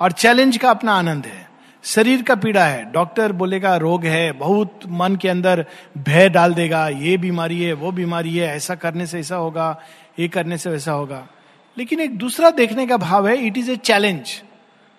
और 0.00 0.12
चैलेंज 0.12 0.56
का 0.56 0.70
अपना 0.70 0.92
आनंद 0.92 1.26
है। 1.26 1.48
शरीर 1.84 2.22
का 2.22 2.34
पीड़ा 2.34 2.64
है। 2.64 2.92
डॉक्टर 2.92 3.32
बोलेगा, 3.32 3.76
रोग 3.76 4.04
है, 4.04 4.32
बहुत 4.32 4.80
मन 4.88 5.16
के 5.16 5.28
अंदर 5.28 5.64
भय 5.98 6.28
डाल 6.28 6.54
देगा। 6.54 6.88
ये 6.88 7.16
बीमारी 7.16 7.62
है, 7.62 7.72
वो 7.72 7.92
बीमारी 7.92 8.36
है, 8.36 8.56
ऐसा 8.56 8.74
करने 8.74 9.06
से 9.06 9.18
ऐसा 9.18 9.36
होगा, 9.36 9.80
ये 10.18 10.28
करने 10.28 10.58
से 10.58 10.70
वैसा 10.70 10.92
होगा। 10.92 11.26
लेकिन 11.78 12.00
एक 12.00 12.18
दूसरा 12.18 12.50
देखने 12.50 12.86
का 12.86 12.96
भाव 12.96 13.28
है 13.28 13.36
इट 13.46 13.58
इज़ 13.58 13.70
ए 13.70 13.76
चैलेंज 13.76 14.42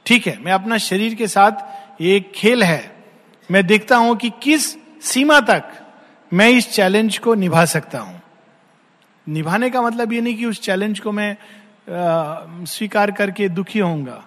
ठीक 0.06 0.28
है, 0.28 0.38
मैं 0.42 0.52
अपना 0.52 0.78
शरीर 0.78 1.16
के 1.16 1.28
साथ, 1.28 1.52
ये 2.02 2.20
खेल 2.36 2.64
है। 2.64 2.96
मैं 3.52 3.68
देखता 3.68 3.98
हूँ 3.98 4.16
कि 4.16 4.32
किस 4.44 4.78
सीमा 5.02 5.40
तक 5.40 5.64
मैं 6.32 6.50
इस 6.50 6.70
चैलेंज 6.72 7.18
को 7.18 7.34
निभा 7.36 7.66
सकता 7.66 8.00
हूँ। 8.00 8.22
निभाने 9.28 9.70
का 9.70 9.82
मतलब 9.82 10.14
ये 10.14 10.22
नहीं 10.22 10.38
कि 10.38 10.46
उस 10.46 10.62
चैलेंज 10.62 11.00
को 11.00 11.12
मैं 11.12 11.36
स्वीकार 12.66 13.12
करके 13.12 13.50
दुखी 13.50 13.80
होऊँगा। 13.80 14.24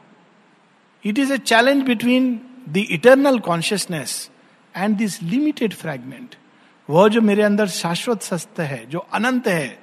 It 1.04 1.18
is 1.18 1.32
a 1.32 1.38
challenge 1.38 1.82
between 1.82 2.34
the 2.68 2.84
eternal 2.90 3.38
consciousness 3.38 4.30
and 4.74 4.96
this 4.96 5.22
limited 5.22 5.74
fragment 5.74 6.34
वह 6.88 7.08
जो 7.08 7.20
मेरे 7.20 7.42
अंदर 7.42 7.66
शाश्वत 7.66 8.22
सत्य 8.22 8.62
है, 8.62 8.84
जो 8.86 8.98
अनंत 8.98 9.46
है, 9.48 9.78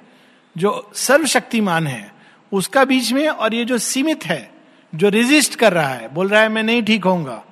जो 0.56 0.90
सर्वशक्तिमान 0.94 1.86
है, 1.86 2.12
उसका 2.52 2.84
बीच 2.84 3.12
में 3.12 3.28
और 3.28 3.54
ये 3.54 3.64
जो 3.64 3.78
सीमित 3.78 4.24
है, 4.26 4.50
जो 4.92 5.08
रेजिस्ट 5.08 5.54
कर 5.54 5.72
रहा 5.72 5.88
है, 5.88 6.08
बोल 6.14 6.28
रहा 6.28 6.42
है, 6.42 6.48
मैं 6.48 6.62
नहीं 6.62 6.82
ठीक 6.82 7.04
होऊँगा। 7.04 7.42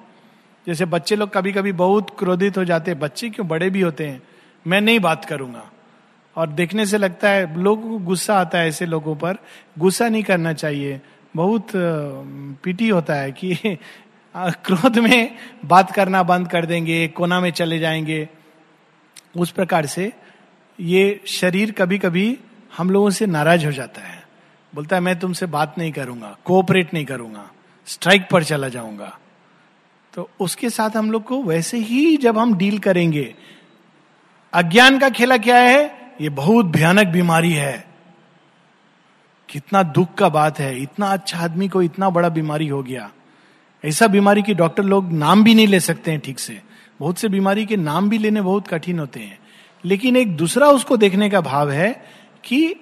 जैसे 0.66 0.84
बच्चे 0.84 1.16
लोग 1.16 1.30
कभी 1.30 1.52
कभी 1.52 1.72
बहुत 1.72 2.10
क्रोधित 2.18 2.58
हो 2.58 2.64
जाते 2.64 2.90
हैं। 2.90 3.00
बच्चे 3.00 3.30
क्यों? 3.30 3.48
बड़े 3.48 3.70
भी 3.70 3.80
होते 3.80 4.06
हैं। 4.06 4.22
मैं 4.66 4.80
नहीं 4.80 5.00
बात 5.00 5.24
करूँगा। 5.24 5.70
और 6.36 6.48
देखने 6.48 6.86
से 6.86 6.98
लगता 6.98 7.30
है, 7.30 7.58
लोगों 7.58 7.90
को 7.90 7.98
गुस्सा 7.98 8.38
आता 8.38 8.58
है 8.58 8.68
ऐसे 8.68 8.86
लोगों 8.86 9.16
पर। 9.16 9.36
गुस्सा 9.78 10.08
नहीं 10.08 10.22
करना 10.22 10.52
चाहिए। 10.52 11.00
बहुत 11.36 11.68
पीटी 12.64 12.88
होता 12.88 13.14
है 13.14 13.32
कि 13.32 13.54
क्रोध 14.36 14.98
में 14.98 15.36
बात 15.64 15.90
करना 15.90 16.22
बंद 16.22 16.48
कर 16.48 16.66
देंगे, 16.66 17.08
कोना 17.08 17.40
में 17.40 17.50
चले 17.50 17.78
जाएँगे। 17.78 18.28
उस 19.36 19.50
प्रकार 19.50 19.86
से 19.86 20.12
ये 20.80 21.20
शरीर 21.26 21.72
कभी 21.72 21.98
कभी 21.98 22.38
हम 22.78 22.90
लोगों 22.90 23.10
से 23.10 23.26
नाराज़ 23.26 23.66
हो 23.66 23.72
जाता 23.72 24.02
है। 24.02 24.22
बोलता 24.74 24.96
है, 24.96 25.02
मैं 25.02 25.18
तुमसे 25.18 25.46
बात 25.46 25.74
नहीं 25.78 25.92
करूँगा 25.92 26.36
कोऑपरेट 26.44 26.94
नहीं 26.94 27.04
करूँगा 27.04 27.50
स्ट्राइक 27.86 28.28
पर 28.30 28.44
चला 28.44 28.68
जाऊँगा। 28.68 29.18
तो 30.14 30.30
उसके 30.40 30.70
साथ 30.70 30.96
हम 30.96 31.10
लोग 31.10 31.24
को 31.24 31.42
वैसे 31.42 31.78
ही 31.78 32.16
जब 32.16 32.38
हम 32.38 32.54
डील 32.54 32.78
करेंगे 32.78 33.34
अज्ञान 34.52 34.98
का 34.98 35.10
खेला 35.10 35.36
क्या 35.36 35.56
है? 35.56 36.00
ये 36.20 36.28
बहुत 36.28 36.66
भयानक 36.66 37.06
बीमारी 37.06 37.52
है। 37.52 37.86
कितना 39.48 39.82
दुख 39.82 40.14
का 40.14 40.28
बात 40.28 40.58
है। 40.58 40.82
इतना 40.82 41.06
अच्छा 41.06 41.38
आदमी 41.38 41.68
को 41.68 41.82
इतना 41.82 42.10
बड़ा 42.10 42.28
बीमारी 42.28 42.68
हो 42.68 42.82
गया। 42.82 43.10
ऐसा 43.84 44.06
बीमारी 44.06 44.42
की 44.42 44.54
डॉक्टर 44.54 44.82
लोग 44.82 45.12
नाम 45.12 45.44
भी 45.44 45.54
नहीं 45.54 45.66
ले 45.66 45.80
सकते 45.80 46.10
हैं 46.10 46.20
ठीक 46.20 46.38
से। 46.38 46.62
बहुत 47.00 47.18
से 47.18 47.28
बीमारी 47.28 47.66
के 47.66 47.76
नाम 47.76 48.08
भी 48.08 48.18
लेने 48.18 48.40
बहुत 48.40 48.68
कठिन 48.68 48.98
होते 48.98 49.20
हैं। 49.20 49.38
लेकिन 49.84 50.16
एक 50.16 50.36
दूसरा 50.36 50.68
उसको 50.68 50.96
देखने 50.96 51.30
का 51.30 51.40
भाव 51.40 51.70
है 51.70 52.04
कि 52.44 52.76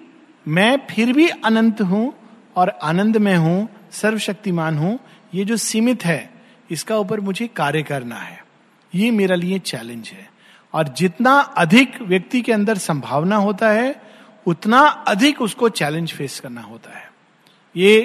मैं 0.48 0.80
फिर 0.90 1.12
भी 1.12 1.28
अनंत 1.28 1.80
हूँ 1.80 2.12
और 2.56 2.68
आनंद 2.82 3.16
में 3.16 3.36
हूँ, 3.36 3.68
सर्वशक्तिमान 3.92 4.78
हूँ। 4.78 4.98
ये 5.34 5.44
जो 5.44 5.56
सीमित 5.56 6.04
है, 6.04 6.30
इसका 6.70 6.96
ऊपर 6.96 7.20
मुझे 7.20 7.46
कार्य 7.46 7.82
करना 7.82 8.16
है। 8.16 8.44
ये 8.94 9.10
मेरा 9.10 9.36
लिए 9.36 9.58
चैलेंज 9.58 10.08
है। 10.08 10.37
और 10.74 10.88
जितना 10.88 11.38
अधिक 11.58 12.00
व्यक्ति 12.02 12.40
के 12.42 12.52
अंदर 12.52 12.78
संभावना 12.78 13.36
होता 13.36 13.70
है, 13.70 13.94
उतना 14.46 14.80
अधिक 15.08 15.40
उसको 15.42 15.68
चैलेंज 15.68 16.12
फेस 16.12 16.38
करना 16.40 16.60
होता 16.60 16.96
है। 16.98 17.10
ये 17.74 18.00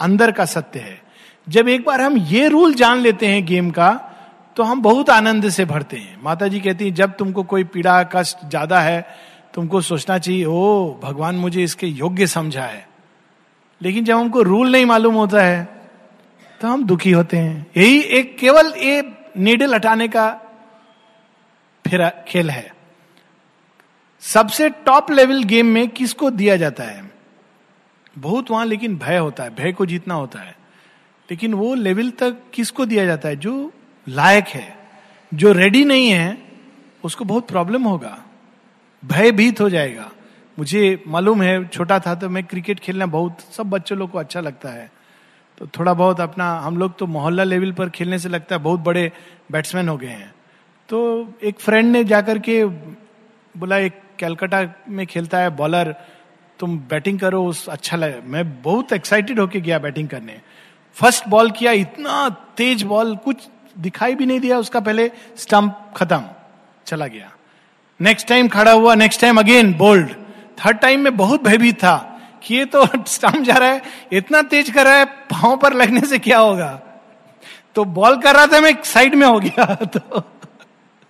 अंदर 0.00 0.32
का 0.32 0.44
सत्य 0.44 0.80
है। 0.80 1.00
जब 1.46 1.68
एक 1.68 1.84
बार 1.84 2.00
हम 2.00 2.16
ये 2.18 2.48
रूल 2.48 2.74
जान 2.74 2.98
लेते 2.98 3.26
हैं 3.26 3.44
गेम 3.46 3.70
का 3.70 3.90
तो 4.56 4.62
हम 4.62 4.80
बहुत 4.82 5.10
आनंद 5.10 5.48
से 5.48 5.64
भरते 5.64 5.96
हैं। 5.96 6.18
माता 6.22 6.46
जी 6.48 6.60
कहती 6.60 6.84
है, 6.84 6.90
जब 6.90 7.14
तुमको 7.16 7.42
कोई 7.42 7.64
पीड़ा, 7.64 8.02
कष्ट 8.04 8.48
ज़्यादा 8.48 8.80
है, 8.80 9.06
तुमको 9.54 9.80
सोचना 9.80 10.18
चाहिए, 10.18 10.44
ओ, 10.44 10.94
भगवान 11.02 11.34
मुझे 11.34 11.62
इसके 11.62 11.86
योग्य 11.86 12.26
समझा 12.26 12.64
है। 12.64 12.88
लेकिन 13.80 14.04
जब 14.04 14.16
हमको 14.16 14.42
रूल 14.42 14.72
नहीं 14.72 14.86
मालूम 14.86 15.14
होता 15.14 15.42
है 15.42 15.64
तो 16.60 16.68
हम 16.68 16.84
दुखी 16.84 17.10
होते 17.10 17.36
हैं। 17.36 17.66
यही 17.76 18.00
एक 18.00 18.36
केवल 18.38 18.72
ये 18.78 19.02
नीडल 19.36 19.74
हटाने 19.74 20.08
का 20.08 20.26
फिर 21.90 22.08
खेल 22.08 22.50
है। 22.50 22.74
सबसे 24.20 24.68
टॉप 24.68 25.10
लेवल 25.10 25.42
गेम 25.42 25.66
में 25.66 25.88
किसको 25.88 26.30
दिया 26.30 26.56
जाता 26.56 26.84
है? 26.84 27.10
बहुत 28.18 28.50
वहाँ 28.50 28.66
लेकिन 28.66 28.98
भय 28.98 29.16
होता 29.16 29.42
है, 29.42 29.54
भय 29.54 29.72
को 29.72 29.86
जीतना 29.86 30.14
होता 30.14 30.38
है। 30.38 30.58
लेकिन 31.30 31.54
वो 31.54 31.74
लेवल 31.74 32.10
तक 32.10 32.36
किसको 32.54 32.86
दिया 32.86 33.04
जाता 33.04 33.28
है? 33.28 33.36
जो 33.36 33.72
लायक 34.08 34.48
है, 34.48 34.78
जो 35.34 35.52
रेडी 35.52 35.84
नहीं 35.84 36.10
है, 36.10 36.42
उसको 37.04 37.24
बहुत 37.24 37.48
प्रॉब्लम 37.48 37.82
होगा। 37.82 38.24
भयभीत 39.04 39.60
हो 39.60 39.70
जाएगा। 39.70 40.10
मुझे 40.58 41.04
मालूम 41.06 41.42
है, 41.42 41.68
छोटा 41.68 41.98
था 41.98 42.14
तो 42.14 42.28
मैं 42.28 42.44
क्रिकेट 42.44 42.80
खेलना 42.80 43.06
बहुत, 43.06 43.38
सब 43.40 43.70
बच्चों 43.70 43.98
लोग 43.98 44.10
को 44.10 44.18
अच्छा 44.18 44.40
लगता 44.40 44.68
है। 44.68 44.92
तो 45.58 45.66
थोड़ा 45.66 45.94
बहुत 45.94 46.20
अपना, 46.20 46.60
हम 46.60 46.76
लोग 46.76 46.98
तो 46.98 47.06
मोहल्ला 47.06 47.44
लेवल 47.44 47.72
पर 47.72 47.90
खेलने 47.90 48.18
से 48.18 48.28
लगता 48.28 48.56
है, 48.56 48.62
बहुत 48.62 48.80
बड़े 48.80 49.12
बैट्समैन 49.52 49.88
हो 49.88 49.96
गए 49.96 50.08
हैं। 50.08 50.34
तो 50.90 51.00
एक 51.42 51.60
फ्रेंड 51.60 51.90
ने 51.92 52.02
जाकर 52.04 52.38
के 52.38 52.64
बोला, 52.64 53.76
एक 53.76 54.00
कैलकाटा 54.18 54.62
में 54.88 55.06
खेलता 55.06 55.38
है 55.38 55.50
बॉलर 55.50 55.94
तुम 56.58 56.78
बैटिंग 56.90 57.18
करो, 57.20 57.44
उस 57.44 57.68
अच्छा 57.68 57.96
लगे। 57.96 58.20
मैं 58.26 58.62
बहुत 58.62 58.92
एक्साइटेड 58.92 59.40
होके 59.40 59.60
गया 59.60 59.78
बैटिंग 59.78 60.08
करने। 60.08 60.40
फ़र्स्ट 60.96 61.28
बॉल 61.28 61.50
किया, 61.50 61.72
इतना 61.72 62.28
तेज 62.56 62.82
बॉल 62.82 63.14
कुछ 63.16 63.46
दिखाई 63.78 64.14
भी 64.14 64.26
नहीं 64.26 64.40
दिया 64.40 64.58
उसका 64.58 64.80
पहले 64.80 65.10
स्टंप 65.36 65.92
खत्म, 65.96 66.22
चला 66.86 67.06
गया। 67.06 67.30
नेक्स्ट 68.00 68.28
टाइम 68.28 68.48
खड़ा 68.48 68.72
हुआ 68.72 68.94
next 68.94 69.20
time 69.20 69.38
again 69.38 69.72
bowled 69.74 70.10
third 70.58 70.78
time 70.78 71.00
में 71.00 71.16
बहुत 71.16 71.42
भयभीत 71.42 71.76
था 71.76 71.96
कि 72.42 72.54
ये 72.54 72.64
तो 72.64 72.84
स्टंप 73.06 73.42
जा 73.44 73.54
रहा 73.54 73.68
है, 73.68 73.82
इतना 74.12 74.42
तेज 74.42 74.70
कर 74.70 74.84
रहा 74.84 74.94
है, 74.94 75.04
पाँव 75.04 75.56
पर 75.56 75.74
लगने 75.74 76.00
से 76.00 76.18
क्या 76.18 76.38
होगा? 76.38 76.72
तो 77.74 77.84
बॉल 77.84 78.20
कर 78.20 78.34
रहा 78.34 78.46
था, 78.46 78.60
मैं 78.60 78.76
साइड 78.84 79.14
में 79.14 79.26
हो 79.26 79.38
गया 79.40 79.74
तो 79.96 80.22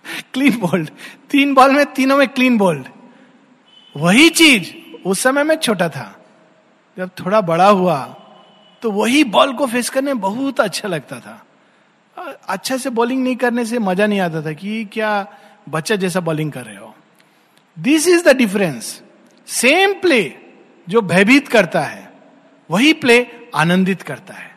क्लीन 0.33 0.57
बोल्ड 0.57 0.89
तीन 1.29 1.53
बॉल 1.53 1.71
में 1.71 1.85
तीनों 1.85 2.17
में 2.17 2.27
क्लीन 2.27 2.57
बोल्ड 2.57 2.87
वही 3.95 4.29
चीज़ 4.29 4.71
उस 5.05 5.19
समय 5.19 5.43
में 5.43 5.55
छोटा 5.55 5.89
था। 5.89 6.17
जब 6.97 7.09
थोड़ा 7.19 7.41
बड़ा 7.41 7.67
हुआ 7.67 8.03
तो 8.81 8.91
वही 8.91 9.23
बॉल 9.23 9.53
को 9.53 9.65
फेस 9.65 9.89
करने 9.89 10.13
बहुत 10.13 10.59
अच्छा 10.59 10.87
लगता 10.87 11.19
था। 11.19 11.45
अच्छा 12.47 12.77
से 12.77 12.89
बॉलिंग 12.89 13.23
नहीं 13.23 13.35
करने 13.35 13.65
से 13.65 13.79
मज़ा 13.79 14.07
नहीं 14.07 14.19
आता 14.19 14.41
था 14.41 14.51
कि 14.53 14.85
क्या 14.85 15.27
बच्चा 15.69 15.95
जैसा 15.95 16.19
बॉलिंग 16.19 16.51
कर 16.51 16.65
रहे 16.65 16.75
हो। 16.75 16.93
This 17.77 18.07
is 18.07 18.23
the 18.25 18.35
difference 18.37 19.01
same 19.47 19.93
play 19.93 20.33
जो 20.89 21.01
भयभीत 21.01 21.47
करता 21.47 21.81
है, 21.81 22.11
वही 22.69 22.93
प्ले 22.93 23.27
आनंदित 23.55 24.01
करता 24.01 24.33
है। 24.33 24.55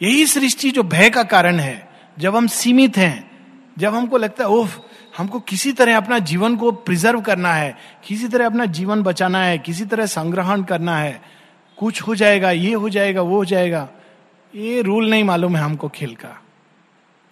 यही 0.00 0.26
सृष्टि 0.26 0.70
जो 0.70 0.82
भय 0.82 1.10
का 1.10 1.22
कारण 1.24 1.58
है। 1.58 1.88
जब 2.18 2.36
हम 2.36 2.46
सीमित 2.46 2.96
हैं 2.96 3.30
जब 3.78 3.94
हमको 3.94 4.18
लगता 4.18 4.44
है 4.44 4.50
ओफ 4.50 4.80
हमको 5.16 5.40
किसी 5.40 5.72
तरह 5.72 5.96
अपना 5.96 6.18
जीवन 6.18 6.56
को 6.56 6.72
प्रिजर्व 6.72 7.20
करना 7.20 7.52
है, 7.52 7.76
किसी 8.04 8.28
तरह 8.28 8.46
अपना 8.46 8.64
जीवन 8.64 9.02
बचाना 9.02 9.42
है, 9.42 9.58
किसी 9.58 9.84
तरह 9.84 10.06
संग्रहण 10.06 10.62
करना 10.62 10.98
है, 10.98 11.22
कुछ 11.76 12.02
हो 12.02 12.14
जाएगा, 12.14 12.50
ये 12.50 12.74
हो 12.74 12.88
जाएगा, 12.88 13.22
वो 13.22 13.36
हो 13.36 13.44
जाएगा। 13.44 13.88
ये 14.54 14.82
रूल 14.82 15.10
नहीं 15.10 15.24
मालूम 15.24 15.56
है 15.56 15.62
हमको 15.62 15.88
खेल 15.88 16.14
का। 16.14 16.42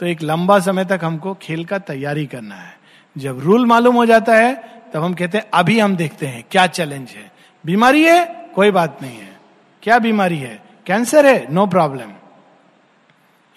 तो 0.00 0.06
एक 0.06 0.22
लंबा 0.22 0.58
समय 0.58 0.84
तक 0.84 1.00
हमको 1.02 1.34
खेल 1.34 1.64
का 1.64 1.78
तैयारी 1.78 2.26
करना 2.26 2.54
है। 2.54 2.78
जब 3.18 3.38
रूल 3.38 3.66
मालूम 3.66 3.94
हो 3.94 4.06
जाता 4.06 4.36
है, 4.36 4.82
तब 4.94 5.02
हम 5.02 5.14
कहते 5.14 5.38
हैं, 5.38 5.44
अभी 5.54 5.80
हम 5.80 5.96
देखते 5.96 6.26
हैं, 6.26 6.44
क्या 6.50 6.66
चैलेंज 6.66 7.10
है? 7.10 7.32
बीमारी 7.66 8.04
है? 8.04 8.24
कोई 8.54 8.70
बात 8.70 8.98
नहीं 9.02 9.18
है। 9.18 9.36
क्या 9.82 9.98
बीमारी 9.98 10.38
है? 10.38 10.62
कैंसर 10.86 11.26
है? 11.26 11.52
नो 11.52 11.66
प्रॉब्लम 11.66 12.12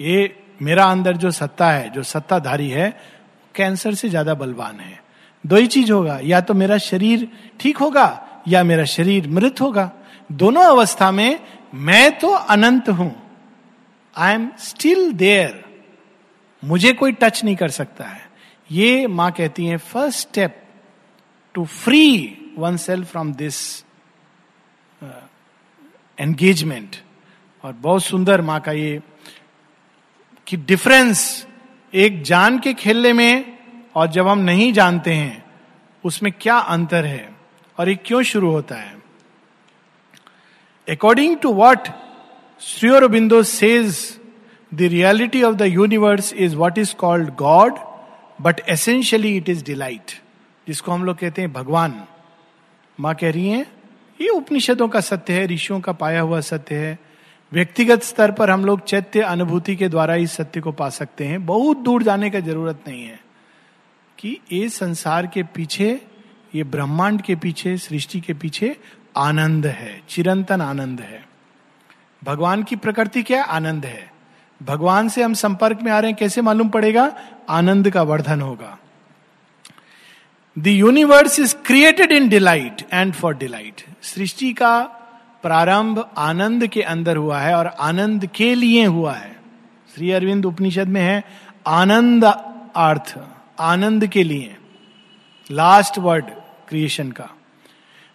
ये 0.01 0.43
मेरा 0.59 0.85
अंदर 0.85 1.17
जो 1.17 1.31
सत्ता 1.31 1.69
है, 1.71 1.89
जो 1.89 2.03
सत्ताधारी 2.03 2.69
है 2.69 2.89
कैंसर 3.55 3.93
से 3.93 4.09
ज़्यादा 4.09 4.33
बलवान 4.33 4.79
है। 4.79 4.99
दो 5.43 5.55
ही 5.55 5.67
चीज़ 5.67 5.91
होगा, 5.91 6.19
या 6.23 6.41
तो 6.41 6.53
मेरा 6.53 6.77
शरीर 6.79 7.27
ठीक 7.59 7.77
होगा, 7.77 8.43
या 8.47 8.63
मेरा 8.63 8.85
शरीर 8.85 9.27
मृत 9.29 9.61
होगा। 9.61 9.91
दोनों 10.29 10.63
अवस्था 10.65 11.11
में 11.11 11.39
मैं 11.75 12.17
तो 12.19 12.27
अनंत 12.27 12.89
हूँ। 12.89 13.13
आई 14.15 14.33
एम 14.33 14.49
स्टिल 14.59 15.11
देयर 15.13 15.63
मुझे 16.63 16.93
कोई 16.93 17.11
टच 17.13 17.43
नहीं 17.43 17.55
कर 17.55 17.69
सकता 17.71 18.05
है। 18.05 18.25
ये 18.69 19.07
माँ 19.07 19.31
कहती 19.31 19.65
है 19.65 19.77
first 19.77 20.19
step 20.19 20.61
to 21.55 21.65
free 21.65 22.37
oneself 22.77 23.11
from 23.11 23.33
this 23.33 23.59
engagement 26.17 26.95
और 27.63 27.73
बहुत 27.73 28.03
सुंदर 28.03 28.41
माँ 28.41 28.59
का 28.59 28.71
ये 28.71 28.99
कि 30.47 30.57
डिफरेंस 30.57 31.47
एक 31.93 32.21
जान 32.23 32.59
के 32.59 32.73
खेलने 32.73 33.13
में 33.13 33.57
और 33.95 34.07
जब 34.07 34.27
हम 34.27 34.39
नहीं 34.39 34.73
जानते 34.73 35.13
हैं, 35.13 35.43
उसमें 36.03 36.31
क्या 36.41 36.57
अंतर 36.57 37.05
है 37.05 37.29
और 37.77 37.89
ये 37.89 37.95
क्यों 37.95 38.21
शुरू 38.23 38.51
होता 38.51 38.75
है। 38.75 38.95
According 40.87 41.37
to 41.37 41.51
what 41.53 41.87
Shri 42.61 43.43
says 43.43 44.19
the 44.73 44.81
reality 44.81 45.43
of 45.43 45.55
the 45.55 45.61
universe 45.61 46.33
is 46.33 46.55
what 46.55 46.77
is 46.77 46.93
called 46.95 47.29
God 47.35 47.77
but 48.41 48.59
essentially 48.69 49.35
it 49.37 49.49
is 49.49 49.63
delight 49.63 50.11
जिसको 50.67 50.91
हम 50.91 51.03
लोग 51.05 51.17
कहते 51.17 51.41
हैं 51.41 51.51
भगवान। 51.53 52.03
माँ 52.99 53.13
कह 53.15 53.31
रही 53.31 53.49
है, 53.49 53.65
ये 54.21 54.29
उपनिषदों 54.29 54.87
का 54.87 54.99
सत्य 55.01 55.33
है, 55.33 55.45
ऋषियों 55.47 55.79
का 55.79 55.91
पाया 55.91 56.21
हुआ 56.21 56.39
सत्य 56.41 56.75
है 56.75 57.06
व्यक्तिगत 57.53 58.03
स्तर 58.03 58.31
पर 58.31 58.49
हम 58.49 58.65
लोग 58.65 58.85
चैत्य 58.85 59.21
अनुभूति 59.21 59.75
के 59.75 59.89
द्वारा 59.89 60.15
इस 60.15 60.31
सत्य 60.31 60.61
को 60.61 60.71
पा 60.71 60.89
सकते 60.89 61.25
हैं। 61.25 61.45
बहुत 61.45 61.77
दूर 61.77 62.03
जाने 62.03 62.29
का 62.29 62.39
ज़रूरत 62.39 62.79
नहीं 62.87 63.03
है 63.03 63.19
कि 64.17 64.39
ये 64.51 64.69
संसार 64.69 65.27
के 65.27 65.43
पीछे, 65.43 66.01
ये 66.55 66.63
ब्रह्मांड 66.63 67.21
के 67.21 67.35
पीछे, 67.35 67.77
सृष्टि 67.77 68.21
के 68.21 68.33
पीछे 68.33 68.77
आनंद 69.17 69.65
है, 69.65 70.01
चिरंतन 70.09 70.61
आनंद 70.61 71.01
है। 71.01 71.25
भगवान 72.23 72.63
की 72.63 72.75
प्रकृति 72.75 73.23
क्या? 73.23 73.43
आनंद 73.43 73.85
है। 73.85 74.11
भगवान 74.63 75.09
से 75.09 75.23
हम 75.23 75.33
संपर्क 75.33 75.81
में 75.81 75.91
आ 75.91 75.99
रहे 75.99 76.11
हैं, 76.11 76.19
कैसे 76.19 76.41
मालूम 76.41 76.69
पड़ेगा? 76.69 77.17
आनंद 77.49 77.89
का 77.89 78.01
वर्धन 78.01 78.41
होगा। 78.41 78.77
The 80.59 80.67
universe 80.67 81.39
is 81.39 81.55
created 81.55 82.11
in 82.11 82.29
delight 82.29 82.81
and 82.93 83.13
for 83.13 83.37
delight 83.37 83.81
सृष्टि 84.01 84.53
का 84.53 84.96
प्रारंभ 85.47 85.99
आनंद 86.17 86.67
के 86.67 86.81
अंदर 86.93 87.17
हुआ 87.17 87.39
है 87.39 87.53
और 87.55 87.67
आनंद 87.67 88.25
के 88.35 88.53
लिए 88.55 88.85
हुआ 88.85 89.13
है। 89.13 89.35
श्री 89.95 90.11
अरविंद 90.11 90.45
उपनिषद 90.45 90.87
में 90.87 91.01
है, 91.01 91.23
आनंद 91.67 92.25
अर्थ 92.25 93.13
आनंद 93.59 94.07
के 94.07 94.23
लिए। 94.23 94.55
लास्ट 95.49 95.97
वर्ड 95.97 96.25
क्रिएशन 96.69 97.11
का। 97.11 97.29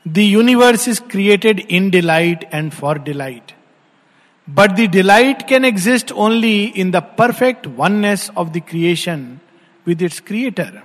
The 0.06 0.18
universe 0.18 0.88
is 0.88 1.00
created 1.10 1.60
in 1.70 1.88
delight 1.90 2.44
and 2.54 2.70
for 2.72 2.98
delight 3.02 3.52
but 4.48 4.70
the 4.70 4.88
delight 4.90 5.42
can 5.48 5.64
exist 5.64 6.12
only 6.24 6.62
in 6.64 6.90
the 6.90 7.02
perfect 7.18 7.66
oneness 7.78 8.30
of 8.36 8.48
the 8.48 8.62
creation 8.68 9.24
with 9.86 10.02
its 10.02 10.20
creator 10.20 10.82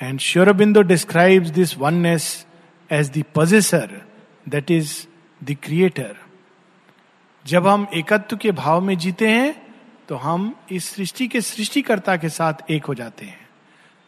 and 0.00 0.20
Sri Aurobindo 0.20 0.82
describes 0.82 1.50
this 1.50 1.76
oneness 1.78 2.24
as 2.90 3.10
the 3.18 3.24
possessor 3.34 4.00
that 4.48 4.70
is 4.70 5.06
the 5.44 5.56
creator 5.62 6.16
जब 7.46 7.66
हम 7.66 7.86
एकत्व 7.94 8.36
के 8.36 8.52
भाव 8.52 8.80
में 8.80 8.98
जीते 8.98 9.28
हैं 9.28 9.74
तो 10.08 10.16
हम 10.16 10.56
इस 10.70 10.94
सृष्टि 10.94 11.28
के 11.28 11.40
सृष्टिकर्ता 11.40 12.16
के 12.16 12.28
साथ 12.28 12.70
एक 12.70 12.84
हो 12.84 12.94
जाते 12.94 13.26
हैं। 13.26 13.48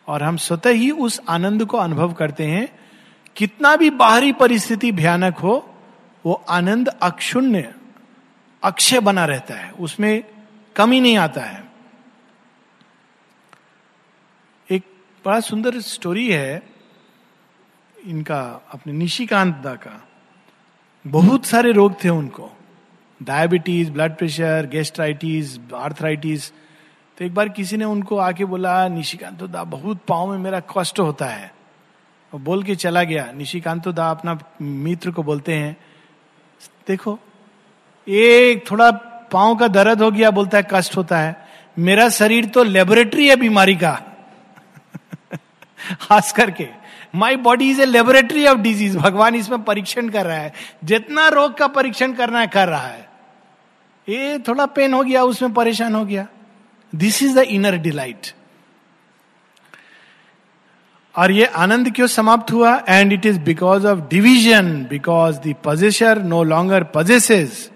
और 0.06 0.22
हम 0.22 0.36
स्वतः 0.36 0.70
ही 0.70 0.90
उस 0.90 1.20
आनंद 1.28 1.64
को 1.64 1.76
अनुभव 1.76 2.12
करते 2.12 2.46
हैं। 2.46 2.78
कितना 3.36 3.76
भी 3.76 3.90
बाहरी 3.90 4.32
परिस्थिति 4.32 4.92
भयानक 4.92 5.36
हो, 5.38 5.74
वो 6.26 6.44
आनंद 6.48 6.88
अक्षुण्य, 6.88 7.74
अक्षय 8.62 9.00
बना 9.00 9.24
रहता 9.24 9.54
है। 9.54 9.70
उसमें 9.70 10.24
कमी 10.76 11.00
नहीं 11.00 11.18
आता 11.18 11.40
है। 11.40 11.72
एक 14.70 14.82
बड़ा 15.24 15.40
सुंदर 15.40 15.80
स्टोरी 15.80 16.32
है 16.32 16.62
इनका, 18.04 18.68
अपने 18.72 18.92
निशिकांत 18.92 19.56
दा 19.56 19.74
का। 19.74 20.08
बहुत 21.06 21.46
सारे 21.46 21.72
रोग 21.72 22.04
थे 22.04 22.08
उनको। 22.08 22.50
Diabetes 23.22 23.90
blood 23.90 24.16
pressure 24.16 24.68
gastritis 24.72 25.58
arthritis 25.74 26.50
तो 27.18 27.24
एक 27.24 27.34
बार 27.34 27.48
किसी 27.48 27.76
ने 27.76 27.84
उनको 27.84 28.16
आके 28.16 28.44
बोला, 28.44 28.88
निशिकांत 28.88 29.38
तो 29.38 29.46
दा, 29.46 29.64
बहुत 29.64 29.98
पाँव 30.08 30.30
में 30.30 30.38
मेरा 30.38 30.60
कष्ट 30.60 31.00
होता 31.00 31.26
है। 31.26 31.54
और 32.34 32.40
बोल 32.40 32.62
के 32.62 32.74
चला 32.74 33.02
गया। 33.02 33.32
निशिकांत 33.36 33.88
दा, 33.88 34.10
अपना 34.10 34.38
मित्र 34.62 35.10
को 35.10 35.22
बोलते 35.22 35.54
हैं। 35.54 35.76
देखो, 36.88 37.18
एक 38.08 38.70
थोड़ा 38.70 38.90
पाँव 39.32 39.56
का 39.56 39.68
दर्द 39.68 40.02
हो 40.02 40.10
गया, 40.10 40.30
बोलता 40.30 40.58
है, 40.58 40.66
कष्ट 40.70 40.96
होता 40.96 41.18
है। 41.18 41.48
मेरा 41.78 42.08
शरीर 42.08 42.46
तो 42.46 42.64
लेबोरेटरी 42.64 43.28
है 43.28 43.36
बीमारी 43.36 43.76
का। 43.76 44.02
खास 46.00 46.32
करके। 46.32 46.83
My 47.14 47.36
body 47.36 47.70
is 47.70 47.80
a 47.80 47.84
laboratory 47.84 48.46
of 48.46 48.58
disease 48.58 48.96
भगवान 48.98 49.34
इसमें 49.34 49.62
परीक्षण 49.62 50.08
कर 50.08 50.26
रहा 50.26 50.36
है। 50.36 50.52
जितना 50.84 51.28
रोग 51.28 51.56
का 51.58 51.66
परीक्षण 51.68 52.12
करना 52.12 52.40
है, 52.40 52.46
कर 52.46 52.68
रहा 52.68 52.86
है। 52.86 53.08
ये 54.08 54.38
थोड़ा 54.38 54.66
पेन 54.66 54.94
हो 54.94 55.02
गया, 55.02 55.22
उसमें 55.22 55.52
परेशान 55.54 55.94
हो 55.94 56.04
गया। 56.04 56.26
This 56.92 57.22
is 57.22 57.38
the 57.38 57.42
inner 57.50 57.76
delight 57.76 58.32
और 61.14 61.30
ये 61.30 61.44
आनंद 61.46 61.90
क्यों 61.94 62.06
समाप्त 62.06 62.52
हुआ? 62.52 62.74
And 62.88 63.12
it 63.12 63.26
is 63.26 63.38
because 63.40 63.86
of 63.86 63.98
division 64.10 64.72
because 64.90 65.38
the 65.38 65.54
possessor 65.64 66.22
no 66.22 66.42
longer 66.42 66.84
possesses 66.94 67.70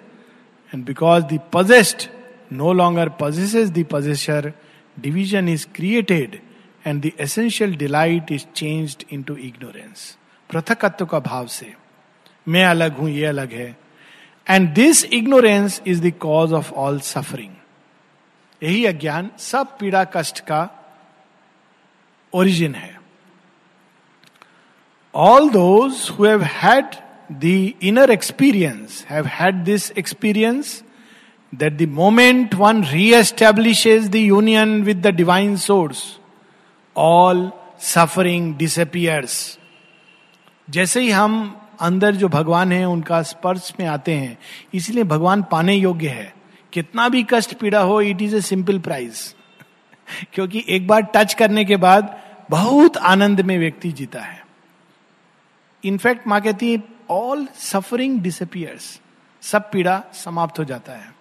and 0.72 0.84
because 0.84 1.24
the 1.24 1.38
possessed 1.52 2.08
no 2.52 2.72
longer 2.72 3.08
possesses 3.20 3.70
the 3.70 3.84
possessor 3.92 4.52
division 5.00 5.48
is 5.48 5.66
created 5.74 6.38
and 6.87 7.01
the 7.01 7.11
essential 7.19 7.75
delight 7.75 8.31
is 8.31 8.45
change 8.55 9.05
in 9.11 9.23
to 9.23 9.35
ignorance 9.35 10.17
पृथकत्व 10.49 11.05
का 11.05 11.19
भाव 11.19 11.47
से 11.47 11.73
मैं 12.47 12.65
अलग 12.65 12.97
हूं 12.97 13.09
ये 13.09 13.25
अलग 13.25 13.53
है 13.53 13.75
and 14.47 14.73
this 14.75 15.03
ignorance 15.13 15.81
is 15.87 16.01
the 16.01 16.11
cause 16.21 16.53
of 16.53 16.73
all 16.73 16.99
suffering 17.11 17.53
यही 18.61 18.85
अज्ञान 18.85 19.29
सब 19.39 19.77
पीड़ा 19.79 20.03
कष्ट 20.15 20.39
का 20.39 20.67
ओरिजिन 22.33 22.75
है 22.75 23.03
all 25.13 25.49
those 25.49 26.07
who 26.07 26.23
have 26.23 26.41
had 26.41 27.03
the 27.29 27.75
inner 27.79 28.05
experience 28.11 29.01
have 29.03 29.27
had 29.27 29.63
this 29.65 29.91
experience 29.91 30.83
that 31.53 31.77
the 31.77 31.85
moment 31.85 32.55
one 32.55 32.81
re-establishes 32.81 34.09
the 34.09 34.19
union 34.19 34.83
with 34.83 35.03
the 35.03 35.11
divine 35.11 35.55
source, 35.55 36.16
all 36.98 37.50
suffering 37.80 38.58
disappears. 38.58 39.58
जैसे 40.70 41.00
ही 41.00 41.10
हम 41.10 41.60
अंदर 41.80 42.14
जो 42.14 42.28
भगवान 42.28 42.72
है, 42.72 42.84
उनका 42.84 43.22
स्पर्श 43.22 43.72
में 43.80 43.86
आते 43.86 44.14
हैं, 44.14 44.38
इसलिए 44.74 45.04
भगवान 45.04 45.42
पाने 45.42 45.74
योग्य 45.74 46.08
है। 46.08 46.34
कितना 46.72 47.08
भी 47.08 47.26
कष्ट 47.30 47.54
पीड़ा 47.54 47.80
हो 47.80 48.00
it 48.00 48.22
is 48.22 48.36
a 48.36 48.40
simple 48.40 48.78
prize 48.78 49.34
क्योंकि 50.32 50.64
एक 50.68 50.86
बार 50.86 51.02
टच 51.02 51.34
करने 51.34 51.64
के 51.64 51.76
बाद 51.76 52.20
बहुत 52.50 52.96
आनंद 52.96 53.40
में 53.40 53.58
व्यक्ति 53.58 53.92
जीता 53.92 54.20
है। 54.20 54.46
इनफैक्ट 55.84 56.26
माँ 56.26 56.40
कहती 56.40 56.72
है 56.72 56.82
ऑल 57.10 57.48
सफरिंग 57.54 58.20
डिसअपियर्स 58.20 59.00
सब 59.42 59.70
पीड़ा 59.70 60.02
समाप्त 60.12 60.58
हो 60.58 60.64
जाता 60.64 60.92
है। 60.92 61.17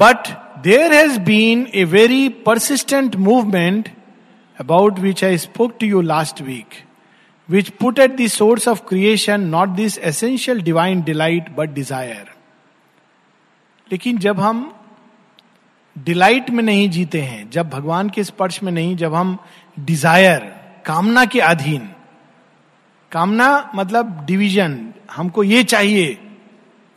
But 0.00 0.28
there 0.62 0.92
has 0.92 1.18
been 1.20 1.66
a 1.74 1.84
very 1.84 2.28
persistent 2.28 3.16
movement 3.16 3.88
about 4.58 4.98
which 4.98 5.24
I 5.24 5.38
spoke 5.38 5.76
to 5.80 5.86
you 5.86 6.00
last 6.00 6.42
week 6.42 6.74
which 7.48 7.68
put 7.70 7.98
at 7.98 8.16
the 8.20 8.26
source 8.26 8.68
of 8.68 8.82
creation 8.88 9.40
not 9.40 9.68
this 9.68 9.98
essential 9.98 10.62
divine 10.62 11.02
delight 11.02 11.50
but 11.56 11.70
desire 11.70 12.30
लेकिन 13.92 14.18
जब 14.18 14.40
हम 14.40 14.72
delight 15.98 16.50
में 16.50 16.62
नहीं 16.64 16.88
जीते 16.90 17.20
हैं, 17.20 17.50
जब 17.50 17.68
भगवान 17.70 18.08
के 18.10 18.24
स्पर्श 18.24 18.62
में 18.62 18.72
नहीं, 18.72 18.96
जब 18.96 19.14
हम 19.14 19.38
डिज़ायर 19.78 20.38
कामना 20.84 21.24
के 21.24 21.40
अधीन, 21.40 21.88
कामना 23.12 23.70
मतलब 23.74 24.24
डिवीज़न 24.26 24.92
हमको 25.10 25.42
ये 25.42 25.62
चाहिए, 25.64 26.18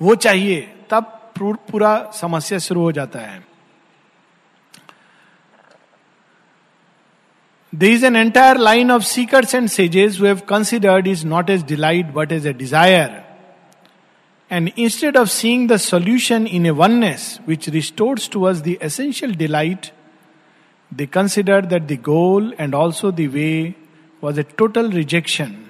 वो 0.01 0.15
चाहिए, 0.15 0.61
तब 0.89 1.14
पूरा 1.39 2.11
समस्या 2.13 2.59
शुरू 2.59 2.81
हो 2.81 2.91
जाता 2.91 3.19
है 3.19 3.43
There 7.77 7.91
is 7.91 8.03
an 8.03 8.15
entire 8.15 8.55
line 8.55 8.89
of 8.89 9.05
seekers 9.05 9.53
and 9.53 9.69
sages 9.69 10.17
who 10.17 10.25
have 10.25 10.45
considered 10.45 11.07
is 11.07 11.25
not 11.25 11.49
as 11.49 11.61
delight 11.61 12.13
but 12.13 12.31
as 12.31 12.45
a 12.45 12.53
desire. 12.53 13.25
And 14.49 14.71
instead 14.77 15.17
of 15.17 15.29
seeing 15.29 15.67
the 15.67 15.77
solution 15.77 16.47
in 16.47 16.65
a 16.67 16.73
oneness 16.73 17.37
which 17.43 17.67
restores 17.67 18.29
to 18.29 18.45
us 18.45 18.61
the 18.61 18.77
essential 18.79 19.33
delight, 19.33 19.91
they 20.89 21.05
considered 21.05 21.69
that 21.71 21.89
the 21.89 21.97
goal 21.97 22.53
and 22.57 22.73
also 22.73 23.11
the 23.11 23.27
way 23.27 23.75
was 24.21 24.37
a 24.37 24.45
total 24.45 24.89
rejection 24.89 25.64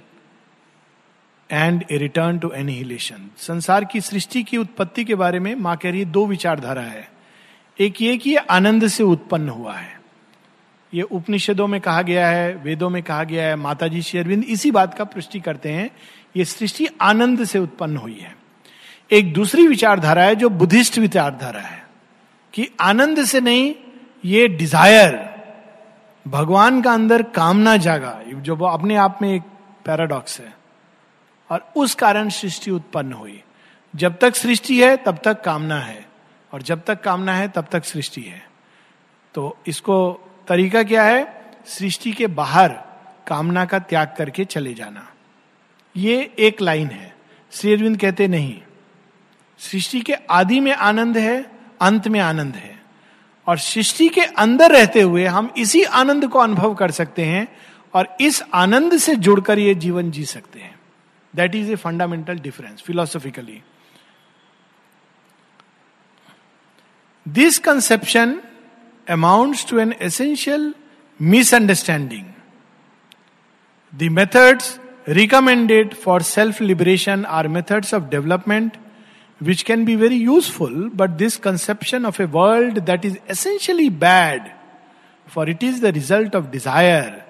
and 1.50 1.84
a 1.92 1.98
return 1.98 2.38
to 2.40 2.50
annihilation 2.52 3.30
संसार 3.38 3.86
की 3.86 4.02
सृष्टि 4.02 4.44
की 4.44 4.58
उत्पत्ति 4.58 5.04
के 5.06 5.16
बारे 5.16 5.40
में 5.40 5.54
माँ 5.56 5.76
कह 5.78 5.90
रही 5.90 6.00
है, 6.00 6.06
दो 6.06 6.26
विचारधारा 6.26 6.82
है। 6.82 7.08
एक 7.80 8.02
ये 8.02 8.16
कि 8.18 8.36
आनंद 8.36 8.88
से 8.88 9.04
उत्पन्न 9.04 9.50
हुआ 9.50 9.74
है। 9.74 9.94
ये 10.94 11.02
उपनिषदों 11.02 11.68
में 11.68 11.80
कहा 11.82 12.02
गया 12.02 12.28
है, 12.28 12.54
वेदों 12.56 12.90
में 12.90 13.02
कहा 13.04 13.24
गया 13.24 13.48
है 13.48 13.56
माता 13.56 13.88
जी 13.88 14.02
शेरविंद 14.02 14.44
इसी 14.44 14.72
बात 14.72 14.94
का 14.94 15.04
पुष्टि 15.04 15.40
करते 15.40 15.70
हैं, 15.70 15.90
ये 16.36 16.46
सृष्टि 16.46 16.88
आनंद 17.02 17.44
से 17.46 17.60
उत्पन्न 17.60 17.98
हुई 17.98 18.18
है। 18.20 18.36
एक 19.12 19.34
दूसरी 19.34 19.68
विचारधारा 19.68 20.24
है 20.24 20.36
जो 20.36 20.50
बुद्धिस्ट 20.52 20.98
विचारधारा 21.00 21.62
है 21.62 21.84
कि 22.54 22.68
आनंद 22.82 23.24
से 23.26 23.40
नहीं, 23.42 23.74
ये 24.24 24.48
डिज़ायर 24.48 25.20
भगवान 26.26 26.82
का 26.82 26.94
अंदर 26.94 27.22
कामना 27.32 27.76
जागा। 27.78 28.20
जो 28.28 28.56
अपने 28.56 28.96
आप 28.96 29.20
में 29.22 29.34
एक 29.36 29.42
पैराडॉक्स 29.86 30.40
है। 30.40 30.54
और 31.50 31.72
उस 31.76 31.96
कारण 31.96 32.30
सृष्टि 32.30 32.72
उत्पन्न 32.72 33.14
हुई। 33.14 33.44
जब 33.96 34.18
तक 34.20 34.36
सृष्टि 34.36 34.84
है, 34.84 34.98
तब 34.98 35.20
तक 35.24 35.44
कामना 35.44 35.80
है। 35.80 36.06
और 36.54 36.62
जब 36.62 36.84
तक 36.86 37.04
कामना 37.04 37.34
है, 37.36 37.48
तब 37.48 37.68
तक 37.72 37.86
सृष्टि 37.86 38.22
है। 38.22 38.48
तो 39.34 39.58
इसको 39.68 40.22
तरीका 40.48 40.84
क्या 40.84 41.04
है? 41.04 41.46
सृष्टि 41.66 42.12
के 42.12 42.28
बाहर 42.28 42.70
कामना 43.28 43.66
का 43.66 43.80
त्याग 43.80 44.16
करके 44.18 44.46
चले 44.46 44.74
जाना। 44.74 45.08
ये 45.98 46.34
एक 46.40 46.62
लाइन 46.62 46.88
है। 46.88 47.16
श्री 47.52 47.74
अरविंद 47.74 48.00
कहते 48.00 48.28
नहीं। 48.28 48.62
सृष्टि 49.60 50.02
के 50.02 50.14
आदि 50.14 50.60
में 50.60 50.72
आनंद 50.72 51.18
है, 51.18 51.52
अंत 51.82 52.08
में 52.08 52.20
आनंद 52.20 52.56
है। 52.56 52.82
और 53.48 53.58
सृष्टि 53.58 54.10
के 54.10 54.22
अंदर 54.22 54.72
रहते 54.72 55.02
हुए 55.02 55.26
हम 55.26 55.54
इसी 55.58 55.84
आनंद 55.84 56.28
को 56.28 56.40
अनुभव 56.40 56.76
कर 56.76 56.92
सकते 56.92 57.26
हैं 57.26 57.58
और 57.94 58.18
इस 58.22 58.44
आनंद 58.54 58.98
से 58.98 59.16
जुड़कर 59.16 59.60
ये 59.60 59.76
जीवन 59.76 60.12
जी 60.12 60.26
सकते 60.26 60.60
हैं। 60.60 60.75
That 61.36 61.54
is 61.54 61.70
a 61.70 61.78
fundamental 61.78 62.36
difference 62.36 62.82
philosophically. 62.82 63.62
This 67.26 67.60
conception 67.60 68.42
amounts 69.08 69.66
to 69.66 69.80
an 69.80 69.94
essential 70.00 70.74
misunderstanding. 71.20 72.34
The 73.92 74.10
methods 74.10 74.80
recommended 75.08 75.98
for 75.98 76.20
self 76.22 76.60
liberation 76.60 77.26
are 77.26 77.50
methods 77.50 77.94
of 77.94 78.10
development 78.10 78.78
which 79.40 79.66
can 79.66 79.84
be 79.84 79.96
very 79.96 80.16
useful, 80.16 80.90
but 80.90 81.18
this 81.18 81.38
conception 81.38 82.06
of 82.06 82.20
a 82.20 82.28
world 82.28 82.86
that 82.86 83.04
is 83.04 83.20
essentially 83.28 83.90
bad, 83.90 84.52
for 85.28 85.50
it 85.50 85.62
is 85.62 85.82
the 85.82 85.92
result 85.92 86.34
of 86.36 86.52
desire, 86.52 87.26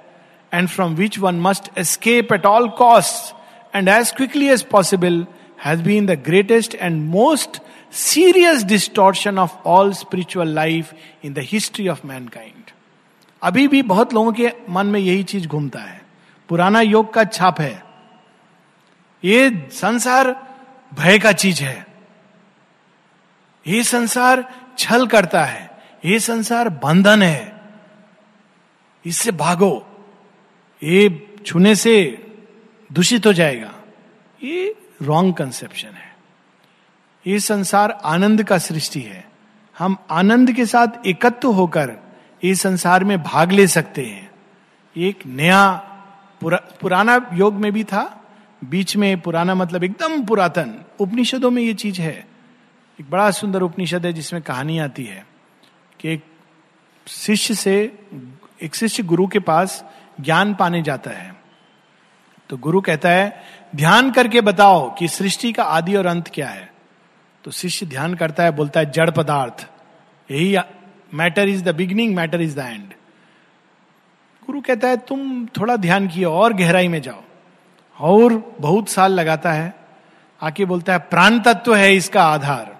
and 0.52 0.70
from 0.70 0.96
which 0.96 1.18
one 1.18 1.40
must 1.40 1.70
escape 1.76 2.32
at 2.32 2.46
all 2.46 2.72
costs, 2.74 3.34
and 3.76 3.90
as 3.90 4.12
quickly 4.12 4.50
as 4.50 4.64
possible 4.64 5.18
has 5.58 5.82
been 5.82 6.06
the 6.06 6.16
greatest 6.18 6.76
and 6.76 7.08
most 7.08 7.60
serious 7.92 8.64
distortion 8.64 9.38
of 9.38 9.56
all 9.64 9.94
spiritual 9.94 10.46
life 10.46 10.94
in 11.24 11.34
the 11.34 11.44
history 11.44 11.88
of 11.88 12.04
mankind. 12.04 12.72
अभी 13.42 13.68
भी 13.68 13.82
बहुत 13.84 14.14
लोगों 14.14 14.32
के 14.34 14.52
मन 14.70 14.88
में 14.88 15.00
यही 15.00 15.24
चीज़ 15.24 15.48
घूमता 15.48 15.80
है 15.80 16.02
पुराना 16.50 16.82
योग 16.82 17.14
का 17.14 17.24
छाप 17.24 17.60
है 17.62 17.84
ये 19.24 19.50
संसार 19.74 20.32
भय 20.92 21.20
का 21.20 21.32
चीज़ 21.32 21.64
है 21.64 21.76
ये 23.66 23.84
संसार 23.84 24.44
छल 24.78 25.06
करता 25.08 25.44
है 25.44 25.70
ये 26.06 26.20
संसार 26.20 26.70
बंधन 26.84 27.24
है 27.24 27.54
इससे 29.06 29.32
भागो 29.44 29.74
ये 30.82 31.08
छूने 31.46 31.76
से 31.76 31.96
दूषित 32.96 33.26
हो 33.26 33.34
जाएगा। 33.34 33.74
ये 34.44 34.76
रॉन्ग 35.02 35.36
कंसेप्शन 35.36 35.90
है। 35.90 36.16
ये 37.28 37.40
संसार 37.40 37.92
आनंद 37.92 38.44
का 38.44 38.58
सृष्टि 38.58 39.02
है। 39.02 39.30
हम 39.80 39.98
आनंद 40.12 40.52
के 40.52 40.66
साथ 40.66 40.88
एकत्व 41.08 41.52
होकर 41.52 41.92
इस 42.44 42.62
संसार 42.62 43.04
में 43.04 43.24
भाग 43.24 43.52
ले 43.52 43.68
सकते 43.68 44.02
हैं। 44.02 44.32
एक 44.98 45.20
नया 45.26 45.72
पुरा, 46.42 46.58
पुराना 46.82 47.30
योग 47.34 47.54
में 47.54 47.72
भी 47.72 47.84
था। 47.84 48.24
बीच 48.66 48.96
में 48.96 49.20
पुराना 49.20 49.56
मतलब 49.56 49.84
एकदम 49.84 50.26
पुरातन। 50.26 50.86
उपनिषदों 51.00 51.52
में 51.52 51.64
ये 51.64 51.74
चीज़ 51.74 52.02
है। 52.02 52.28
एक 53.02 53.10
बड़ा 53.10 53.32
सुंदर 53.32 53.62
उपनिषद 53.62 54.06
है 54.06 54.14
जिसमें 54.14 54.42
कहानी 54.42 54.80
आती 54.80 55.04
है 55.04 55.28
कि 56.00 56.10
एक 56.10 56.26
शिष्य 57.08 57.54
से 57.56 58.00
एक 58.64 58.76
शिष्य 58.76 59.04
गुरु 59.04 59.28
के 59.28 59.40
पास 59.40 59.86
ज्ञान 60.22 60.56
पाने 60.56 60.82
जाता 60.82 61.12
है। 61.12 61.35
तो 62.50 62.58
गुरु 62.58 62.82
कहता 62.82 63.10
है, 63.10 63.42
ध्यान 63.76 64.12
करके 64.12 64.42
बताओ 64.42 64.96
कि 64.96 65.08
सृष्टि 65.08 65.52
का 65.52 65.64
आदि 65.64 65.96
और 65.96 66.06
अंत 66.06 66.28
क्या 66.28 66.48
है? 66.48 66.74
तो 67.44 67.52
शिष्य 67.52 67.86
ध्यान 67.86 68.14
करता 68.14 68.44
है, 68.44 68.52
बोलता 68.52 68.80
है, 68.80 68.92
जड़ 68.92 69.10
पदार्थ। 69.10 69.68
यही 70.32 70.58
matter 71.14 71.50
is 71.50 71.64
the 71.64 71.76
beginning 71.76 72.16
matter 72.16 72.42
is 72.42 72.56
the 72.56 72.60
end 72.60 72.90
गुरु 74.46 74.62
कहता 74.62 74.88
है, 74.88 74.98
तुम 74.98 75.46
थोड़ा 75.46 75.76
ध्यान 75.76 76.08
किए 76.08 76.24
और 76.24 76.54
गहराई 76.54 76.88
में 76.88 77.02
जाओ। 77.02 77.24
और 78.00 78.56
बहुत 78.60 78.90
साल 78.90 79.12
लगाता 79.12 79.52
है, 79.52 79.76
आके 80.42 80.66
बोलता 80.66 80.94
है, 80.94 81.00
प्राण 81.00 81.40
तत्व 81.40 81.76
है 81.76 81.96
इसका 81.96 82.24
आधार। 82.24 82.76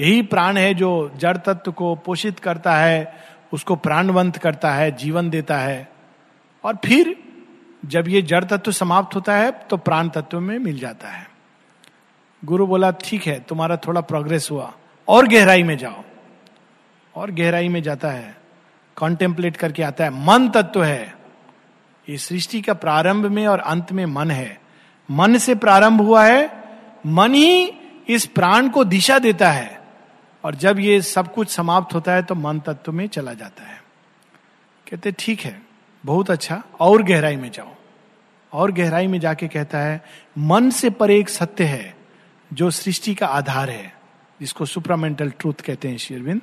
यही 0.00 0.22
प्राण 0.22 0.56
है 0.56 0.74
जो 0.74 1.12
जड़ 1.16 1.36
तत्व 1.36 1.72
को 1.72 1.94
पोषित 1.94 2.38
करता 2.38 2.76
है, 2.76 3.14
उसको 3.52 3.76
प्राणवंत 3.76 4.36
करता 4.36 4.70
है, 4.70 4.90
जीवन 4.96 5.30
देता 5.30 5.58
है। 5.58 5.88
और 6.64 6.78
फिर 6.84 7.25
जब 7.86 8.08
ये 8.08 8.22
जड़ 8.22 8.44
तत्व 8.44 8.72
समाप्त 8.72 9.14
होता 9.14 9.36
है 9.36 9.50
तो 9.50 9.76
प्राण 9.76 10.08
तत्व 10.08 10.40
में 10.40 10.58
मिल 10.58 10.78
जाता 10.78 11.08
है। 11.08 11.30
गुरु 12.44 12.66
बोला, 12.66 12.90
ठीक 12.90 13.26
है, 13.26 13.40
तुम्हारा 13.40 13.76
थोड़ा 13.76 14.00
प्रोग्रेस 14.00 14.48
हुआ। 14.50 14.74
और 15.08 15.26
गहराई 15.26 15.62
में 15.62 15.78
जाओ। 15.78 16.04
और 17.14 17.30
गहराई 17.30 17.68
में 17.68 17.82
जाता 17.82 18.10
है। 18.10 18.36
कॉन्टेम्पलेट 18.96 19.56
करके 19.56 19.82
आता 19.82 20.04
है। 20.04 20.10
मन 20.10 20.48
तत्व 20.48 20.84
है। 20.84 21.16
ये 22.08 22.18
सृष्टि 22.18 22.60
का 22.60 22.74
प्रारंभ 22.74 23.26
में 23.26 23.46
और 23.46 23.60
अंत 23.60 23.92
में 23.92 24.06
मन 24.06 24.30
है। 24.30 24.60
मन 25.10 25.38
से 25.38 25.54
प्रारंभ 25.54 26.00
हुआ 26.00 26.26
है। 26.26 26.64
मन 27.06 27.34
ही 27.34 27.72
इस 28.08 28.26
प्राण 28.26 28.68
को 28.68 28.84
दिशा 28.84 29.18
देता 29.18 29.50
है। 29.50 29.80
और 30.44 30.54
जब 30.54 30.78
ये 30.78 31.02
सब 31.02 31.34
कुछ 31.34 31.50
समाप्त 31.50 31.94
होता 31.94 32.12
है 32.12 32.22
तो 32.22 32.34
मन 32.34 32.60
तत्व 32.60 32.92
में 32.92 33.06
चला 33.06 33.32
जाता 33.32 33.62
है। 33.62 33.82
कहते, 34.90 35.12
ठीक 35.18 35.40
है, 35.40 35.62
बहुत 36.04 36.30
अच्छा। 36.30 36.62
और 36.80 37.02
गहराई 37.02 37.36
में 37.36 37.50
जाओ। 37.50 37.75
और 38.52 38.72
गहराई 38.72 39.06
में 39.06 39.20
जाके 39.20 39.48
कहता 39.48 39.78
है, 39.78 40.04
मन 40.38 40.70
से 40.70 40.90
पर 40.90 41.10
एक 41.10 41.28
सत्य 41.28 41.64
है 41.64 41.96
जो 42.52 42.70
सृष्टि 42.70 43.14
का 43.14 43.26
आधार 43.26 43.70
है, 43.70 43.92
जिसको 44.40 44.66
सुप्रामेंटल 44.66 45.30
ट्रूथ 45.30 45.54
कहते 45.54 45.88
हैं 45.88 45.96
शेरविंद। 45.96 46.40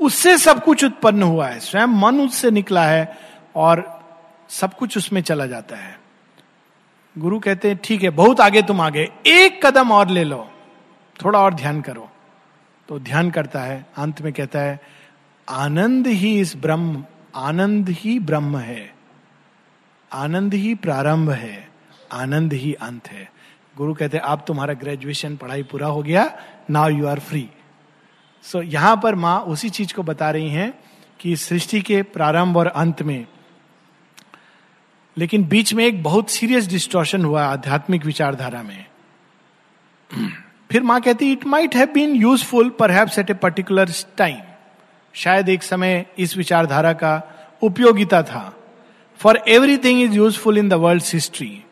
उससे 0.00 0.38
सब 0.38 0.64
कुछ 0.64 0.84
उत्पन्न 0.84 1.22
हुआ 1.22 1.48
है, 1.48 1.60
स्वयं 1.60 1.86
मन 1.86 2.20
उससे 2.20 2.50
निकला 2.50 2.84
है 2.84 3.18
और 3.56 4.02
सब 4.48 4.74
कुछ 4.74 4.96
उसमें 4.96 5.20
चला 5.22 5.46
जाता 5.46 5.76
है। 5.76 6.00
गुरु 7.18 7.38
कहते 7.40 7.68
हैं, 7.68 7.78
ठीक 7.84 8.02
है, 8.02 8.10
बहुत 8.10 8.40
आगे 8.40 8.62
तुम 8.62 8.80
आगे, 8.80 9.08
एक 9.26 9.66
कदम 9.66 9.92
और 9.92 10.08
ले 10.08 10.24
लो, 10.24 10.50
थोड़ा 11.24 11.38
और 11.38 11.54
ध्यान 11.54 11.80
करो। 11.80 12.10
तो 12.88 12.98
ध्यान 12.98 13.30
करता 13.30 13.60
है, 13.60 13.86
अंत 13.96 14.22
में 14.22 14.32
कहता 14.32 14.60
है, 14.60 14.80
आनंद 15.48 16.06
ही 16.06 16.40
इस 16.40 16.56
ब्रह्म, 16.56 17.04
आनंद 17.36 17.88
ही 17.88 18.18
ब्रह्म 18.18 18.56
है। 18.56 19.01
आनंद 20.12 20.54
ही 20.54 20.74
प्रारंभ 20.76 21.30
है, 21.30 21.68
आनंद 22.12 22.52
ही 22.52 22.72
अंत 22.82 23.08
है। 23.08 23.30
गुरु 23.76 23.94
कहते 23.94 24.16
हैं 24.16 24.24
अब 24.24 24.44
तुम्हारा 24.46 24.74
ग्रेजुएशन 24.74 25.36
पढ़ाई 25.36 25.62
पूरा 25.62 25.86
हो 25.88 26.02
गया 26.02 26.30
now 26.70 26.88
you 26.88 27.06
are 27.06 27.20
free 27.20 27.48
so 28.44 28.62
यहाँ 28.62 28.96
पर 29.02 29.14
माँ 29.14 29.38
उसी 29.46 29.70
चीज़ 29.70 29.94
को 29.94 30.02
बता 30.02 30.30
रही 30.30 30.48
हैं 30.50 30.72
कि 31.20 31.34
सृष्टि 31.38 31.80
के 31.80 32.02
प्रारंभ 32.04 32.56
और 32.56 32.66
अंत 32.66 33.02
में, 33.02 33.26
लेकिन 35.16 35.44
बीच 35.44 35.72
में 35.74 35.84
एक 35.84 36.02
बहुत 36.02 36.30
सीरियस 36.30 36.68
डिस्टोर्शन 36.68 37.24
हुआ 37.24 37.44
आध्यात्मिक 37.44 38.04
विचारधारा 38.04 38.62
में। 38.62 38.84
फिर 40.70 40.82
माँ 40.82 41.00
कहती 41.00 41.30
it 41.32 41.44
might 41.46 41.74
have 41.76 41.88
been 41.94 42.14
useful 42.16 42.70
पर 42.78 42.90
एट 42.92 43.30
ए 43.30 43.34
पर्टिकुलर 43.34 43.90
टाइम 44.18 44.40
शायद 45.14 45.48
एक 45.48 45.62
समय 45.62 46.04
इस 46.18 46.36
विचारधारा 46.36 46.92
का 46.94 47.20
उपयोगिता 47.62 48.22
था। 48.22 48.52
For 49.22 49.42
everything 49.48 50.02
is 50.02 50.12
useful 50.16 50.58
in 50.58 50.68
the 50.68 50.74
world 50.84 51.02
history 51.12 51.62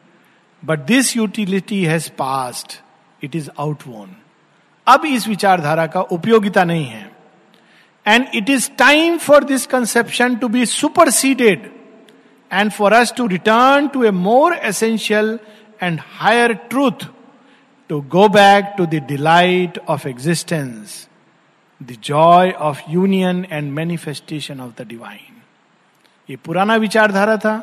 but 0.62 0.78
this 0.86 1.16
utility 1.16 1.84
has 1.84 2.10
passed 2.18 2.80
it 3.24 3.36
is 3.36 3.50
outworn 3.86 4.16
अब 4.86 5.04
इस 5.04 5.28
विचारधारा 5.28 5.86
का 5.86 6.00
उपयोगिता 6.18 6.64
नहीं 6.64 6.86
है। 6.86 7.10
And 8.06 8.26
it 8.34 8.50
is 8.50 8.70
time 8.78 9.18
for 9.18 9.44
this 9.44 9.66
conception 9.66 10.36
to 10.36 10.48
be 10.48 10.66
superseded 10.66 11.70
and 12.52 12.70
for 12.72 12.92
us 12.92 13.12
to 13.16 13.26
return 13.36 13.88
to 13.88 14.04
a 14.04 14.10
more 14.10 14.54
essential 14.54 15.38
and 15.82 16.00
higher 16.20 16.52
truth 16.70 17.08
to 17.90 17.96
go 18.02 18.24
back 18.34 18.76
to 18.76 18.84
the 18.86 18.98
delight 19.06 19.78
of 19.88 20.04
existence, 20.08 21.08
the 21.80 21.96
joy 22.08 22.52
of 22.68 22.82
union 22.88 23.40
and 23.50 23.74
manifestation 23.78 24.60
of 24.60 24.76
the 24.76 24.84
divine. 24.84 25.39
ये 26.30 26.36
पुराना 26.36 26.76
विचारधारा 26.76 27.36
था। 27.36 27.54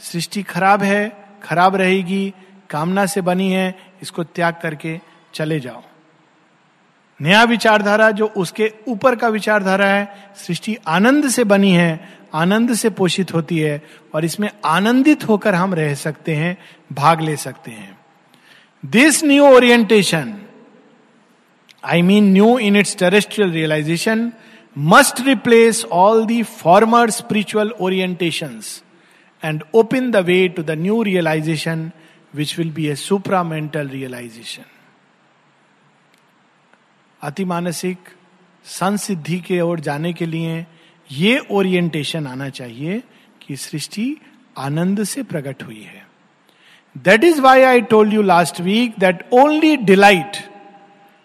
सृष्टि 0.00 0.42
खराब 0.42 0.82
है 0.82 1.24
खराब 1.42 1.76
रहेगी 1.76 2.34
कामना 2.70 3.06
से 3.06 3.20
बनी 3.20 3.50
है 3.52 3.78
इसको 4.02 4.24
त्याग 4.24 4.54
करके 4.62 5.00
चले 5.34 5.60
जाओ। 5.60 5.82
नया 7.20 7.42
विचारधारा 7.44 8.10
जो 8.10 8.26
उसके 8.26 8.72
ऊपर 8.88 9.16
का 9.16 9.28
विचारधारा 9.28 9.86
है 9.86 10.28
सृष्टि 10.36 10.76
आनंद 10.86 11.28
से 11.28 11.44
बनी 11.44 11.72
है 11.72 12.18
आनंद 12.34 12.74
से 12.74 12.90
पोषित 12.90 13.34
होती 13.34 13.58
है 13.58 13.82
और 14.14 14.24
इसमें 14.24 14.50
आनंदित 14.64 15.28
होकर 15.28 15.54
हम 15.54 15.74
रह 15.74 15.94
सकते 15.94 16.34
हैं 16.34 16.58
भाग 16.92 17.20
ले 17.20 17.36
सकते 17.36 17.70
हैं। 17.70 17.98
This 18.86 19.24
new 19.24 19.44
orientation, 19.44 20.32
I 21.84 22.02
mean 22.02 22.32
new 22.32 22.58
in 22.58 22.76
its 22.76 22.96
terrestrial 22.96 23.50
realization, 23.50 24.30
must 24.78 25.20
replace 25.20 25.84
all 25.84 26.24
the 26.26 26.42
former 26.42 27.10
spiritual 27.10 27.70
orientation 27.80 28.60
and 29.44 29.64
open 29.74 30.10
the 30.10 30.16
way 30.16 30.48
to 30.48 30.62
the 30.62 30.70
new 30.70 31.02
realization 31.02 31.90
which 32.34 32.58
will 32.58 32.70
be 32.70 32.86
a 32.86 32.94
supramental 32.94 33.88
realization 33.88 34.62
अति 37.22 37.44
मानसिक 37.44 37.98
संसिद्धि 38.64 39.38
के 39.40 39.60
ओर 39.60 39.80
जाने 39.80 40.12
के 40.12 40.26
लिए 40.26 40.66
ये 41.12 41.38
orientation 41.50 42.26
आना 42.26 42.48
चाहिए 42.48 43.02
कि 43.46 43.56
सृष्टि 43.56 44.16
आनंद 44.58 45.04
से 45.04 45.22
प्रकट 45.22 45.62
हुई 45.62 45.82
है। 45.82 46.06
That 46.96 47.24
is 47.24 47.40
why 47.40 47.62
I 47.62 47.80
told 47.80 48.12
you 48.12 48.22
last 48.22 48.60
week 48.60 48.94
that 48.98 49.28
only 49.32 49.76
delight 49.76 50.36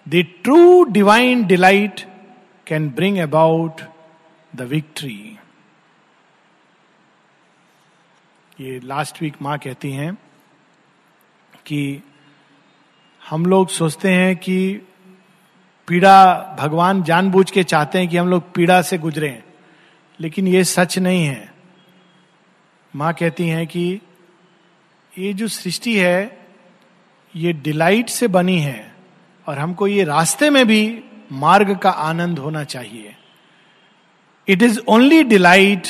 the 0.09 0.25
true 0.43 0.83
divine 0.83 1.43
delight 1.45 2.08
can 2.69 2.89
bring 2.89 3.15
about 3.19 3.81
the 4.53 4.65
victory. 4.65 5.37
ये 8.59 8.79
लास्ट 8.83 9.21
वीक 9.21 9.41
माँ 9.41 9.57
कहती 9.57 9.91
हैं 9.91 10.13
कि 11.65 11.81
हम 13.21 13.45
लोग 13.45 13.69
सोचते 13.69 14.11
हैं 14.13 14.35
कि 14.35 14.59
पीड़ा 15.87 16.55
भगवान 16.59 17.03
जानबूझ 17.03 17.49
के 17.51 17.63
चाहते 17.63 17.99
हैं 17.99 18.07
कि 18.07 18.17
हम 18.17 18.27
लोग 18.27 18.51
पीड़ा 18.53 18.81
से 18.81 18.97
गुजरे, 18.97 19.31
लेकिन 20.19 20.47
ये 20.47 20.63
सच 20.63 20.97
नहीं 20.99 21.25
है 21.25 21.51
माँ 22.93 23.13
कहती 23.13 23.47
हैं 23.47 23.65
कि 23.67 24.01
ये 25.13 25.33
जो 25.33 25.47
सृष्टि 25.47 25.97
है, 25.97 26.47
ये 27.33 27.53
डिलाइट 27.53 28.09
से 28.09 28.27
बनी 28.27 28.59
है, 28.59 28.95
और 29.47 29.59
हमको 29.59 29.87
ये 29.87 30.03
रास्ते 30.03 30.49
में 30.49 30.65
भी 30.67 31.03
मार्ग 31.31 31.77
का 31.77 31.89
आनंद 31.89 32.39
होना 32.39 32.63
चाहिए। 32.63 33.15
It 34.47 34.61
is 34.61 34.79
only 34.87 35.23
delight 35.23 35.87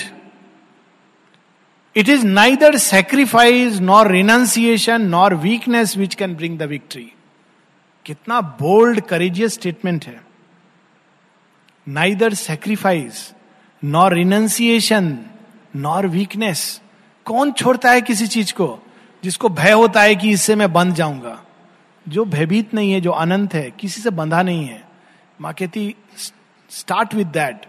it 1.95 2.09
is 2.09 2.25
neither 2.25 2.77
sacrifice 2.77 3.79
nor 3.79 4.11
renunciation 4.11 5.01
nor 5.01 5.35
weakness 5.35 5.97
which 5.97 6.15
can 6.15 6.35
bring 6.35 6.59
the 6.59 6.63
victory 6.63 7.11
कितना 8.05 8.41
बोल्ड 8.41 9.01
करेजियस 9.01 9.53
स्टेटमेंट 9.53 10.05
है। 10.05 10.21
Neither 11.89 12.33
sacrifice 12.33 13.33
nor 13.83 14.13
renunciation 14.13 15.19
nor 15.75 16.07
weakness 16.07 16.81
कौन 17.25 17.51
छोड़ता 17.51 17.91
है 17.91 18.01
किसी 18.01 18.27
चीज़ 18.27 18.53
को? 18.53 18.79
जिसको 19.23 19.49
भय 19.49 19.71
होता 19.71 20.01
है 20.01 20.15
कि 20.15 20.29
इससे 20.29 20.55
मैं 20.55 20.73
बंध 20.73 20.95
जाऊँगा। 20.95 21.43
जो 22.07 22.25
भयभीत 22.25 22.73
नहीं 22.73 22.91
है, 22.91 23.01
जो 23.01 23.11
अनंत 23.11 23.53
है, 23.53 23.71
किसी 23.71 24.01
से 24.01 24.09
बंधा 24.09 24.41
नहीं 24.41 24.65
है। 24.65 24.88
माँ 25.41 25.53
कहती 25.53 25.95
स्टार्ट 26.69 27.13
विद 27.13 27.27
दैट 27.27 27.65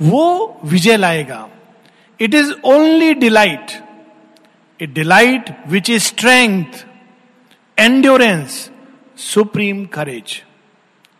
वो 0.00 0.60
विजय 0.64 0.96
लाएगा। 0.96 1.48
It 2.20 2.34
is 2.34 2.52
only 2.64 3.14
delight 3.14 3.70
a 4.80 4.86
delight 4.86 5.54
which 5.68 5.90
is 5.90 6.02
strength 6.02 6.86
endurance 7.78 8.70
supreme 9.16 9.84
courage 9.86 10.42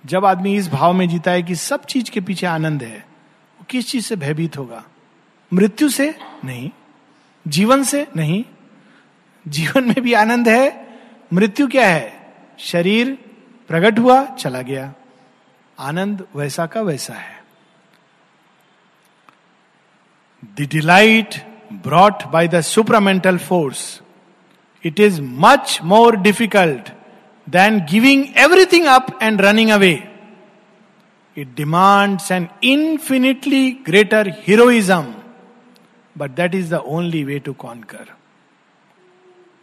जब 0.05 0.25
आदमी 0.25 0.55
इस 0.57 0.69
भाव 0.69 0.93
में 0.93 1.09
जीता 1.09 1.31
है 1.31 1.43
कि 1.43 1.55
सब 1.55 1.85
चीज़ 1.85 2.11
के 2.11 2.21
पीछे 2.21 2.47
आनंद 2.47 2.83
है, 2.83 2.99
वो 2.99 3.65
किस 3.69 3.89
चीज़ 3.89 4.05
से 4.05 4.17
भयभीत 4.17 4.57
होगा? 4.57 4.85
मृत्यु 5.53 5.89
से 5.89 6.15
नहीं, 6.45 6.71
जीवन 7.47 7.83
से 7.83 8.07
नहीं। 8.17 8.45
जीवन 9.47 9.85
में 9.85 10.01
भी 10.01 10.13
आनंद 10.13 10.49
है, 10.49 10.87
मृत्यु 11.33 11.67
क्या 11.69 11.87
है? 11.87 12.13
शरीर 12.59 13.19
प्रकट 13.69 13.99
हुआ, 13.99 14.25
चला 14.25 14.63
गया। 14.63 14.93
आनंद 15.79 16.27
वैसा 16.37 16.67
का 16.67 16.81
वैसा 16.83 17.15
है। 17.15 17.37
The 20.57 20.69
delight 20.73 21.35
brought 21.85 22.23
by 22.33 22.49
the 22.49 22.61
supramental 22.61 23.39
force 23.39 23.81
it 24.85 25.01
is 25.01 25.21
much 25.23 25.79
more 25.85 26.17
difficult 26.17 26.89
than 27.47 27.79
giving 27.91 28.25
everything 28.39 28.87
up 28.87 29.19
and 29.23 29.41
running 29.41 29.71
away 29.71 29.93
it 31.37 31.55
demands 31.57 32.31
an 32.33 32.49
infinitely 32.65 33.71
greater 33.87 34.29
heroism 34.47 35.15
but 36.17 36.31
that 36.31 36.55
is 36.55 36.75
the 36.75 36.83
only 36.87 37.25
way 37.25 37.39
to 37.39 37.53
conquer 37.53 38.15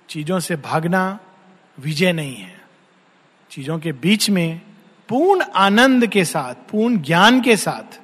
चीज़ों 0.09 0.39
से 0.39 0.55
भागना 0.55 1.20
विजय 1.78 2.11
नहीं 2.13 2.36
है। 2.36 2.53
चीज़ों 3.51 3.78
के 3.80 3.91
बीच 3.91 4.30
में 4.30 4.61
पूर्ण 5.10 5.43
आनंद 5.56 6.08
के 6.08 6.26
साथ, 6.26 6.56
पूर्ण 6.70 6.97
ज्ञान 6.97 7.41
के 7.41 7.58
साथ 7.58 7.99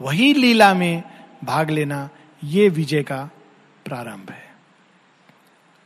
वही 0.00 0.32
लीला 0.34 0.74
में 0.74 1.02
भाग 1.44 1.70
लेना 1.70 2.08
ये 2.44 2.68
विजय 2.68 3.02
का 3.02 3.30
प्रारंभ 3.84 4.30
है। 4.30 4.48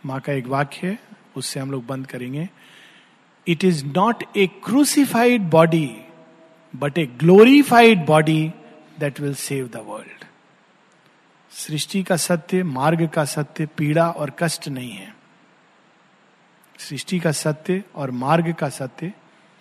माँ 0.07 0.21
का 0.21 0.33
एक 0.33 0.47
वाक्य 0.47 0.87
है 0.87 0.99
उससे 1.37 1.61
हम 1.61 1.71
लोग 1.71 1.87
बंद 1.87 2.07
करेंगे। 2.07 2.49
It 3.47 3.65
is 3.65 3.85
not 3.87 4.25
a 4.37 4.47
crucified 4.65 5.43
body 5.43 6.01
but 6.77 6.99
a 6.99 7.07
glorified 7.07 8.05
body 8.07 8.53
that 9.01 9.21
will 9.21 9.35
save 9.35 9.69
the 9.69 9.77
world 9.77 10.25
सृष्टि 11.53 12.03
का 12.03 12.17
सत्य, 12.17 12.63
मार्ग 12.63 13.09
का 13.09 13.25
सत्य, 13.25 13.67
पीड़ा 13.67 14.11
और 14.11 14.33
कष्ट 14.39 14.69
नहीं 14.69 14.93
है। 14.93 15.15
सृष्टि 16.79 17.19
का 17.19 17.33
सत्य 17.33 17.83
और 17.95 18.11
मार्ग 18.11 18.53
का 18.55 18.69
सत्य 18.69 19.13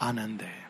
आनंद 0.01 0.41
है। 0.41 0.62